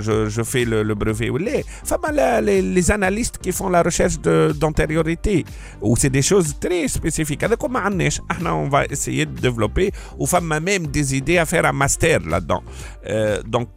جو 0.00 0.28
جو 0.28 0.44
في 0.44 0.64
le 0.64 0.94
brevet 0.94 1.30
ولا 1.30 1.62
فما 1.84 2.40
les 2.40 2.80
analystes 2.82 3.36
qui 3.36 3.52
font 3.52 3.72
la 3.72 3.82
recherche 3.82 4.16
d'antériorité 4.50 5.44
و 5.80 5.96
c'est 5.96 6.08
des 6.08 6.22
choses 6.22 6.53
très 6.60 6.88
spécifiques 6.88 7.44
هذاك 7.44 7.64
ما 7.64 7.78
عندناش 7.80 8.20
إحنا 8.30 8.50
on 8.50 8.70
va 8.70 8.92
essayer 8.92 9.24
de 9.24 9.40
développer 9.40 9.90
وفما 10.18 10.58
même 10.58 10.82
des 10.86 11.02
idées 11.02 11.42
à 11.42 11.44
faire 11.44 11.68
un 11.68 11.74
master 11.74 12.22
là-dedans 12.22 12.60
donc 13.50 13.68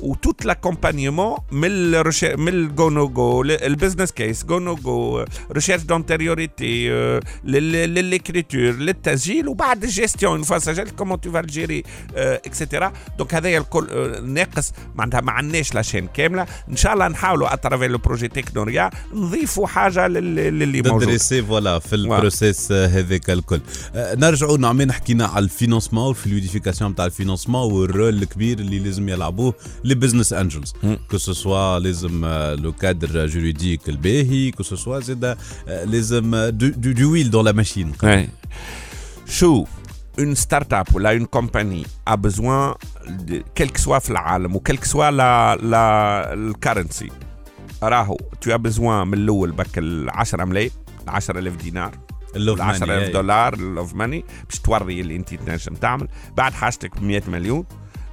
و 0.00 0.14
tout 0.14 0.44
l'accompagnement 0.44 1.36
من 1.52 1.68
ال 1.94 1.98
recherche 1.98 2.36
من 2.36 2.48
ال 2.48 2.62
go 2.62 2.90
no 2.90 3.08
go 3.08 3.42
ال 3.42 3.50
business 3.50 4.12
case 4.12 4.44
go 4.44 4.58
no 4.58 4.74
go 4.74 5.24
recherche 5.52 5.82
d'antériorité 5.82 6.88
ل 7.44 7.55
l'écriture 7.55 8.60
للتسجيل 8.60 9.48
وبعد 9.48 9.84
ال 9.84 9.90
gestion 9.90 10.32
une 10.32 10.42
fois 10.42 10.58
سجلت 10.58 10.90
comment 10.90 11.20
tu 11.20 11.30
vas 11.32 11.40
la 11.40 11.52
gérer 11.52 11.82
اكسيتيرا 12.16 12.92
دونك 13.18 13.34
هذايا 13.34 13.58
الكل 13.58 13.86
آه، 13.90 14.20
ناقص 14.20 14.72
معناتها 14.94 15.20
ما 15.20 15.32
عندناش 15.32 15.74
لاشين 15.74 16.06
كامله 16.14 16.46
ان 16.70 16.76
شاء 16.76 16.92
الله 16.94 17.08
نحاولوا 17.08 17.54
اترافير 17.54 17.90
لو 17.90 17.98
بروجي 17.98 18.28
تكنوريا 18.28 18.90
نضيفوا 19.14 19.66
حاجة 19.66 20.08
لل- 20.08 20.34
للي 20.58 20.82
موجود 20.82 21.00
تدريسي 21.02 21.42
فوالا 21.42 21.78
في 21.78 21.94
البروسيس 22.12 22.72
هذاك 22.72 23.30
الكل 23.30 23.60
نرجعوا 23.96 24.58
نعمين 24.58 24.92
حكينا 24.92 25.26
على 25.26 25.44
الفينانسمون 25.44 26.06
والفلويديفيكاسيون 26.06 26.90
نتاع 26.90 27.04
الفينانسمون 27.06 27.72
والرول 27.72 28.22
الكبير 28.22 28.58
اللي 28.58 28.78
لازم 28.78 29.08
يلعبوه 29.08 29.54
لي 29.84 29.94
بزنس 29.94 30.32
انجلز 30.32 30.74
كو 31.10 31.18
سوا 31.18 31.78
لازم 31.78 32.24
لو 32.58 32.72
كادر 32.72 33.26
جوريديك 33.26 33.88
الباهي 33.88 34.50
كو 34.50 34.62
سوا 34.62 35.00
زاد 35.00 35.36
لازم 35.66 36.48
دو 36.76 37.12
ويل 37.12 37.30
دون 37.30 37.44
لا 37.44 37.52
ماشين. 37.52 37.92
شو؟ 39.28 39.64
une 40.20 40.34
start-up 40.34 40.88
ou 40.94 40.98
là 40.98 41.14
une 41.14 41.28
compagnie 41.38 41.86
a 42.12 42.16
besoin 42.16 42.74
de 43.28 43.36
quel 43.54 43.70
que 43.70 43.80
soit 43.80 43.98
في 43.98 44.10
العالم 44.10 44.58
quel 44.68 44.78
que 44.78 44.88
soit 44.88 45.10
la 45.10 45.56
la 45.72 45.84
الكرنسي 46.32 47.08
راهو 47.82 48.16
tu 48.44 48.48
as 48.52 48.58
besoin 48.58 48.80
من 49.06 49.14
الأول 49.14 49.52
بك 49.52 49.78
ال 49.78 50.10
10 50.10 50.44
ملايين 50.44 50.70
10000 51.08 51.56
دينار. 51.56 51.90
اللوف 52.36 52.58
ال 52.58 52.62
10000 52.62 52.88
ماني 53.00 53.12
دولار 53.12 53.54
اللوف 53.54 53.94
ماني 53.94 54.24
باش 54.50 54.58
توري 54.60 55.00
اللي 55.00 55.16
انت 55.16 55.34
تنجم 55.34 55.74
تعمل. 55.74 56.08
بعد 56.36 56.52
حاجتك 56.52 56.98
ب 56.98 57.02
100 57.02 57.22
مليون 57.28 57.64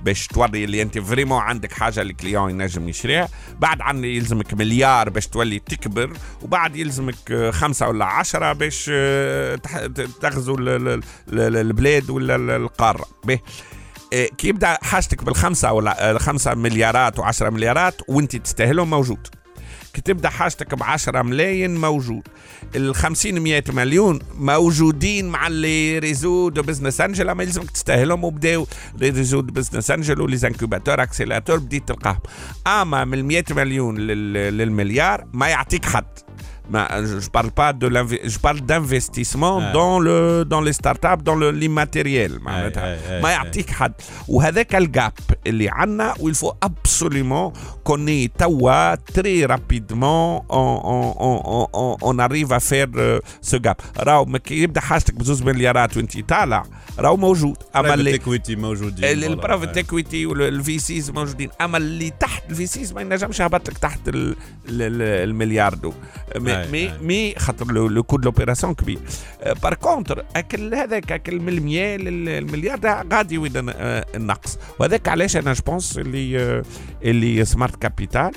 باش 0.01 0.27
توري 0.27 0.63
اللي 0.63 0.81
انت 0.81 0.97
فريمون 0.99 1.41
عندك 1.41 1.71
حاجة 1.71 2.01
الكليون 2.01 2.49
ينجم 2.49 2.89
يشريها. 2.89 3.27
بعد 3.59 3.81
عندي 3.81 4.15
يلزمك 4.17 4.53
مليار 4.53 5.09
باش 5.09 5.27
تولي 5.27 5.59
تكبر 5.59 6.13
وبعد 6.41 6.75
يلزمك 6.75 7.49
خمسة 7.53 7.87
ولا 7.87 8.05
عشرة 8.05 8.53
باش 8.53 8.89
آه، 8.93 9.55
تغزو 10.21 10.55
ال- 10.55 10.69
ال- 10.69 11.03
ال- 11.33 11.55
البلاد 11.57 12.09
ولا 12.09 12.35
ال- 12.35 12.49
القارة. 12.49 13.05
به 13.23 13.39
آه، 14.13 14.25
كي 14.37 14.47
يبدأ 14.47 14.77
حاجتك 14.81 15.23
بالخمسة 15.23 15.71
ولا 15.71 16.09
آه، 16.11 16.17
خمسة 16.17 16.53
مليارات 16.55 17.19
وعشرة 17.19 17.49
مليارات 17.49 18.01
وانت 18.07 18.35
تستاهلهم 18.35 18.89
موجود. 18.89 19.27
كي 19.95 20.01
تبدا 20.01 20.29
حاجتك 20.29 20.75
ب 20.75 20.83
10 20.83 21.21
ملايين 21.21 21.75
موجود. 21.81 22.21
ال 22.75 22.95
50 22.95 23.39
100 23.39 23.63
مليون 23.69 24.19
موجودين 24.39 25.29
مع 25.29 25.47
ال 25.47 25.60
les 25.60 25.99
réseaux 25.99 26.49
de 26.49 26.61
business 26.61 27.01
angels 27.01 27.29
أما 27.29 27.43
يلزمك 27.43 27.71
تستاهلهم 27.71 28.23
وبداو 28.23 28.67
les 28.97 29.09
réseaux 29.09 29.41
de 29.41 29.53
business 29.53 29.91
angels 29.91 30.37
و 30.37 30.42
les 30.42 30.55
incubateurs 30.55 31.03
accélérateurs 31.03 31.57
بديت 31.57 31.87
تلقاهم. 31.87 32.19
أما 32.67 33.05
من 33.05 33.13
ال 33.13 33.25
100 33.25 33.43
مليون 33.51 33.97
لل- 33.97 34.57
للمليار 34.57 35.25
ما 35.33 35.47
يعطيك 35.47 35.85
حد. 35.85 36.05
ما 36.69 36.87
je 37.21 37.29
parle 37.29 37.51
pas 37.51 37.73
de 37.73 37.87
l'inve- 37.87 38.23
je 38.33 38.37
parle 38.39 38.59
d'investissement 38.61 39.55
آه. 39.61 39.73
dans 39.73 39.99
le 40.07 40.43
dans 40.53 40.61
les 40.67 40.73
startups 40.73 41.23
dans 41.23 41.35
le 41.35 41.51
l'immatériel 41.51 42.41
معناتها 42.41 42.83
آه، 42.83 42.97
آه، 43.17 43.21
ما 43.21 43.29
آه. 43.29 43.31
يعطيك 43.31 43.69
حد 43.69 43.93
وهذاك 44.27 44.75
الجاب 44.75 45.11
اللي 45.47 45.69
عندنا 45.69 46.13
ويلفو 46.19 46.53
ابسوليومون 46.63 47.53
كوني 47.83 48.27
توا 48.27 48.95
تري 48.95 49.45
رابيدمون 49.45 50.41
اون 50.51 52.19
اريف 52.19 52.53
ا 52.53 52.57
فير 52.57 53.19
سو 53.41 53.57
جاب 53.57 53.75
راهو 53.99 54.25
ما 54.25 54.37
كي 54.37 54.63
يبدا 54.63 54.81
حاجتك 54.81 55.13
بزوز 55.13 55.43
مليارات 55.43 55.97
وانت 55.97 56.19
طالع 56.29 56.63
راهو 56.99 57.17
موجود. 57.17 57.57
أما 57.75 57.93
اللي 57.93 58.19
موجودين 58.49 59.23
البرايفت 59.23 59.77
ايكويتي 59.77 60.25
والفي 60.25 60.79
سيز 60.79 61.11
موجودين. 61.11 61.49
أما 61.61 61.77
اللي 61.77 62.09
تحت 62.09 62.43
الفي 62.49 62.67
سيز 62.67 62.93
ما 62.93 63.01
ينجمش 63.01 63.39
يهبط 63.39 63.69
لك 63.69 63.77
تحت 63.77 64.07
ال- 64.07 64.15
ال- 64.15 64.35
ال- 64.69 65.01
المليار 65.29 65.73
دو. 65.73 65.93
مي 66.35 66.61
أي، 66.61 66.71
مي 66.71 66.91
أي. 66.91 66.97
مي 67.01 67.35
خاطر 67.37 67.71
لو 67.71 68.03
كود 68.03 68.25
لوبيراسيون 68.25 68.73
كبير. 68.73 68.99
بار 69.63 69.73
كونتر 69.73 70.25
أكل 70.35 70.75
هذاك 70.75 71.11
أكل 71.11 71.39
من 71.39 71.49
المية 71.49 71.97
للمليار 71.97 72.77
ده 72.77 73.05
غادي 73.13 73.37
وين 73.37 73.51
النقص. 73.55 74.57
وهذاك 74.79 75.07
علاش 75.07 75.37
أنا 75.37 75.53
جوبونس 75.53 75.97
اللي 75.97 76.63
اللي 77.03 77.45
سمارت 77.45 77.75
كابيتال 77.75 78.31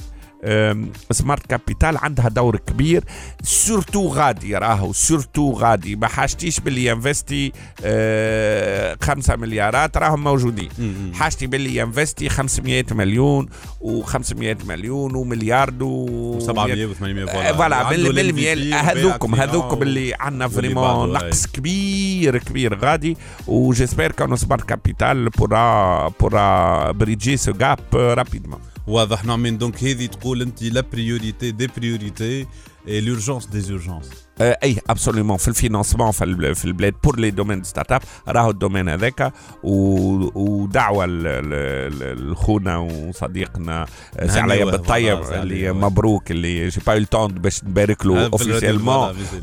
سمارت 1.10 1.46
كابيتال 1.46 1.96
عندها 1.96 2.28
دور 2.28 2.56
كبير 2.56 3.04
سورتو 3.42 4.08
غادي 4.08 4.56
راهو 4.56 4.92
سورتو 4.92 5.52
غادي. 5.52 5.96
ما 5.96 6.06
حاجتيش 6.06 6.60
باللي 6.60 6.84
ينفستي 6.86 7.52
آه، 7.84 8.96
خمسة 9.02 9.36
مليارات 9.36 9.96
راهم 9.96 10.24
موجودين. 10.24 10.68
حاجتي 11.14 11.46
باللي 11.46 11.76
يinvesti 11.76 12.28
500 12.28 12.84
مليون 12.90 13.48
و500 13.80 14.66
مليون 14.66 15.14
ومليار 15.14 15.74
و 15.80 16.38
700 16.40 16.86
و 16.86 16.92
800 16.92 17.52
voilà. 17.52 17.90
الميل 17.90 18.34
MVP 18.72 18.74
هذوكم 18.74 19.34
هذوكم 19.34 19.82
اللي 19.82 20.14
عندنا 20.20 20.48
vraiment 20.48 21.12
نقص 21.12 21.46
كبير 21.46 22.38
كبير 22.38 22.78
غادي. 22.78 23.16
و 23.46 23.53
j'espère 23.53 24.12
que 24.12 24.36
Smart 24.36 24.64
Capital 24.64 25.28
pourra 25.28 26.08
pourra 26.20 26.90
bridger 26.92 27.36
ce 27.36 27.52
gap 27.52 27.78
rapidement 27.94 28.58
واضح 28.86 29.24
نعمان 29.24 29.58
donc 29.58 29.84
هذه 29.84 30.06
تقول 30.06 30.27
انت 30.32 30.62
la 30.62 30.80
priorité 30.80 31.50
des 31.50 31.66
priorités 31.76 32.46
اي 32.88 33.00
لورجونس 33.00 33.46
دي 33.46 33.72
اورجونس 33.72 34.10
آه، 34.40 34.58
اي 34.62 34.76
ابسوليومون 34.90 35.36
في 35.36 35.48
الفينانسمون 35.48 36.10
في 36.10 36.54
في 36.54 36.64
البلاد 36.64 36.94
بور 37.04 37.18
لي 37.20 37.30
دومين 37.30 37.64
ستارت 37.64 37.92
اب 37.92 38.02
راهو 38.28 38.50
الدومين 38.50 38.88
هذاك 38.88 39.32
ودعوه 39.62 41.06
لخونا 41.06 42.76
وصديقنا 42.78 43.86
سي 44.26 44.40
نهنيوه، 44.48 44.70
بالطيب 44.70 45.18
اللي 45.42 45.72
مبروك 45.72 46.30
اللي 46.30 46.68
جي 46.68 46.80
با 46.86 46.92
يو 46.92 46.98
التون 46.98 47.32
باش 47.32 47.64
نبارك 47.64 48.06
له 48.06 48.14
مثل. 48.34 48.66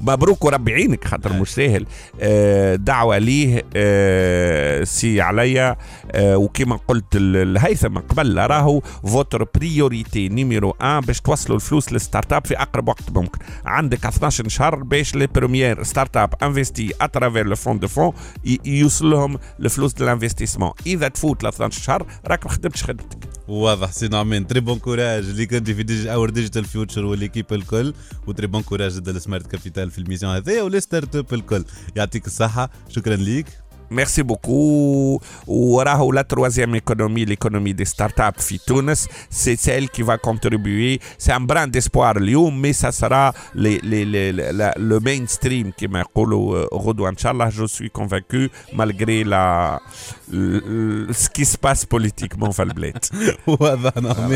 مبروك 0.01 0.45
وربي 0.45 0.71
يعينك 0.71 1.03
خاطر. 1.07 1.33
مش 1.33 1.49
ساهل 1.53 1.85
دعوه 2.83 3.17
ليه 3.17 3.65
سي 4.83 5.21
عليا 5.21 5.75
آه، 6.11 6.37
وكما 6.37 6.79
قلت 6.87 7.15
ال- 7.15 7.35
الهيثم 7.57 7.97
قبل 7.97 8.37
راهو 8.37 8.79
فوتر 8.79 9.47
بريوريتي 9.55 10.29
نيميرو 10.29 10.75
1 10.81 11.05
باش 11.05 11.21
توصلوا 11.21 11.55
الفلوس 11.55 11.93
للستارت 11.93 12.33
اب 12.33 12.45
في 12.47 12.57
اقرب 12.61 12.87
وقت 12.87 13.11
ممكن 13.25 13.39
عندك 13.65 14.05
12 14.05 14.49
شهر 14.49 14.75
باش 14.75 15.15
لي 15.15 15.27
بروميير 15.27 15.83
ستارت 15.83 16.17
اب 16.17 16.33
انفستي 16.43 16.93
اترافير 17.01 17.47
لو 17.47 17.55
فون 17.55 17.79
دو 17.79 17.87
فون 17.87 18.13
يوصل 18.65 19.09
لهم 19.09 19.37
الفلوس 19.59 19.93
دو 19.93 20.05
الانفستيسمون 20.05 20.71
إذا 20.85 21.07
تفوت 21.07 21.43
ل 21.43 21.47
12 21.47 21.81
شهر 21.81 22.05
راك 22.27 22.45
ما 22.45 22.51
خدمتش 22.51 22.83
خدمتك. 22.83 23.29
واضح 23.47 23.91
سي 23.91 24.07
نعمين 24.07 24.47
تري 24.47 24.59
بون 24.59 24.79
كوراج 24.79 25.23
اللي 25.25 25.45
كنت 25.45 25.71
في 25.71 25.83
ديج 25.83 26.07
اور 26.07 26.29
ديجيتال 26.29 26.65
فيوتشر 26.65 27.05
والليكيب 27.05 27.53
الكل 27.53 27.93
وتري 28.27 28.47
بون 28.47 28.61
كوراج 28.61 28.95
جدا 28.95 29.11
لسمارت 29.11 29.47
كابيتال 29.47 29.91
في 29.91 29.97
الميسيون 29.97 30.35
هذايا 30.35 30.63
ولي 30.63 30.79
اب 30.93 31.33
الكل 31.33 31.65
يعطيك 31.95 32.27
الصحه 32.27 32.69
شكرا 32.89 33.15
ليك 33.15 33.45
Merci 33.89 34.23
beaucoup. 34.23 35.19
La 35.47 36.23
troisième 36.23 36.75
économie, 36.75 37.25
l'économie 37.25 37.73
des 37.73 37.85
startups 37.85 38.41
Fitounes, 38.41 38.93
c'est 39.29 39.55
celle 39.55 39.89
qui 39.89 40.01
va 40.01 40.17
contribuer. 40.17 40.99
C'est 41.17 41.31
un 41.31 41.39
brin 41.39 41.67
d'espoir, 41.67 42.15
Lyon, 42.15 42.51
mais 42.51 42.73
ça 42.73 42.91
sera 42.91 43.33
les, 43.53 43.79
les, 43.83 44.05
les, 44.05 44.31
le 44.31 44.99
mainstream 44.99 45.71
qui 45.73 45.87
m'a 45.87 46.03
euh, 46.17 47.05
Inch'Allah, 47.05 47.49
je 47.49 47.65
suis 47.65 47.89
convaincu, 47.89 48.49
malgré 48.73 49.23
la, 49.23 49.81
ce 50.31 51.29
qui 51.29 51.45
se 51.45 51.57
passe 51.57 51.85
politiquement, 51.85 52.51
Falblette. 52.51 53.11
Bah, 53.45 53.91
ah. 53.95 54.27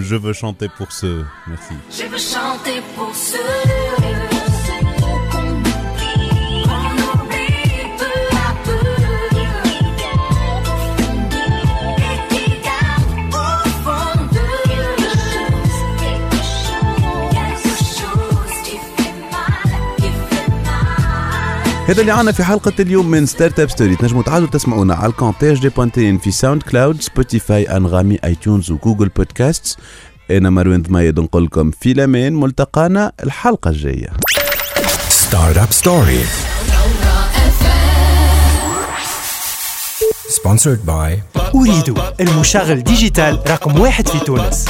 Je 0.00 0.16
veux 0.16 0.32
chanter 0.32 0.68
pour 0.76 0.92
ceux. 0.92 1.24
Merci. 1.46 1.74
Je 1.90 2.04
veux 2.06 2.18
chanter 2.18 2.82
pour 2.96 3.14
ceux. 3.14 4.31
هذا 21.92 22.00
اللي 22.00 22.12
عنا 22.12 22.32
في 22.32 22.44
حلقة 22.44 22.72
اليوم 22.80 23.10
من 23.10 23.26
Startup 23.26 23.70
Story 23.70 23.96
تنجموا 23.96 24.22
تعاودوا 24.22 24.46
تسمعونا 24.46 24.94
على 24.94 25.10
الكونتاج 25.10 25.60
دي 25.60 25.68
point 25.68 26.04
tn 26.04 26.18
في 26.18 26.30
SoundCloud 26.30 27.00
Spotify 27.00 27.76
انغامي 27.76 28.18
iTunes 28.24 28.34
و 28.34 28.70
Google 28.70 29.08
Podcasts 29.08 29.78
أنا 30.30 30.50
مروان 30.50 30.82
ضمايد 30.82 31.20
نقول 31.20 31.44
لكم 31.44 31.70
في 31.70 31.92
الأمان 31.92 32.40
ملتقانا 32.40 33.12
الحلقة 33.22 33.70
الجاية. 33.70 34.08
Startup 35.08 35.72
Story. 35.82 36.24
Sponsored 40.36 40.86
by 40.86 41.38
Ooredoo 41.54 41.98
المشغل 42.20 42.82
digital 42.82 43.38
رقم 43.50 43.80
واحد 43.80 44.08
في 44.08 44.18
تونس. 44.18 44.64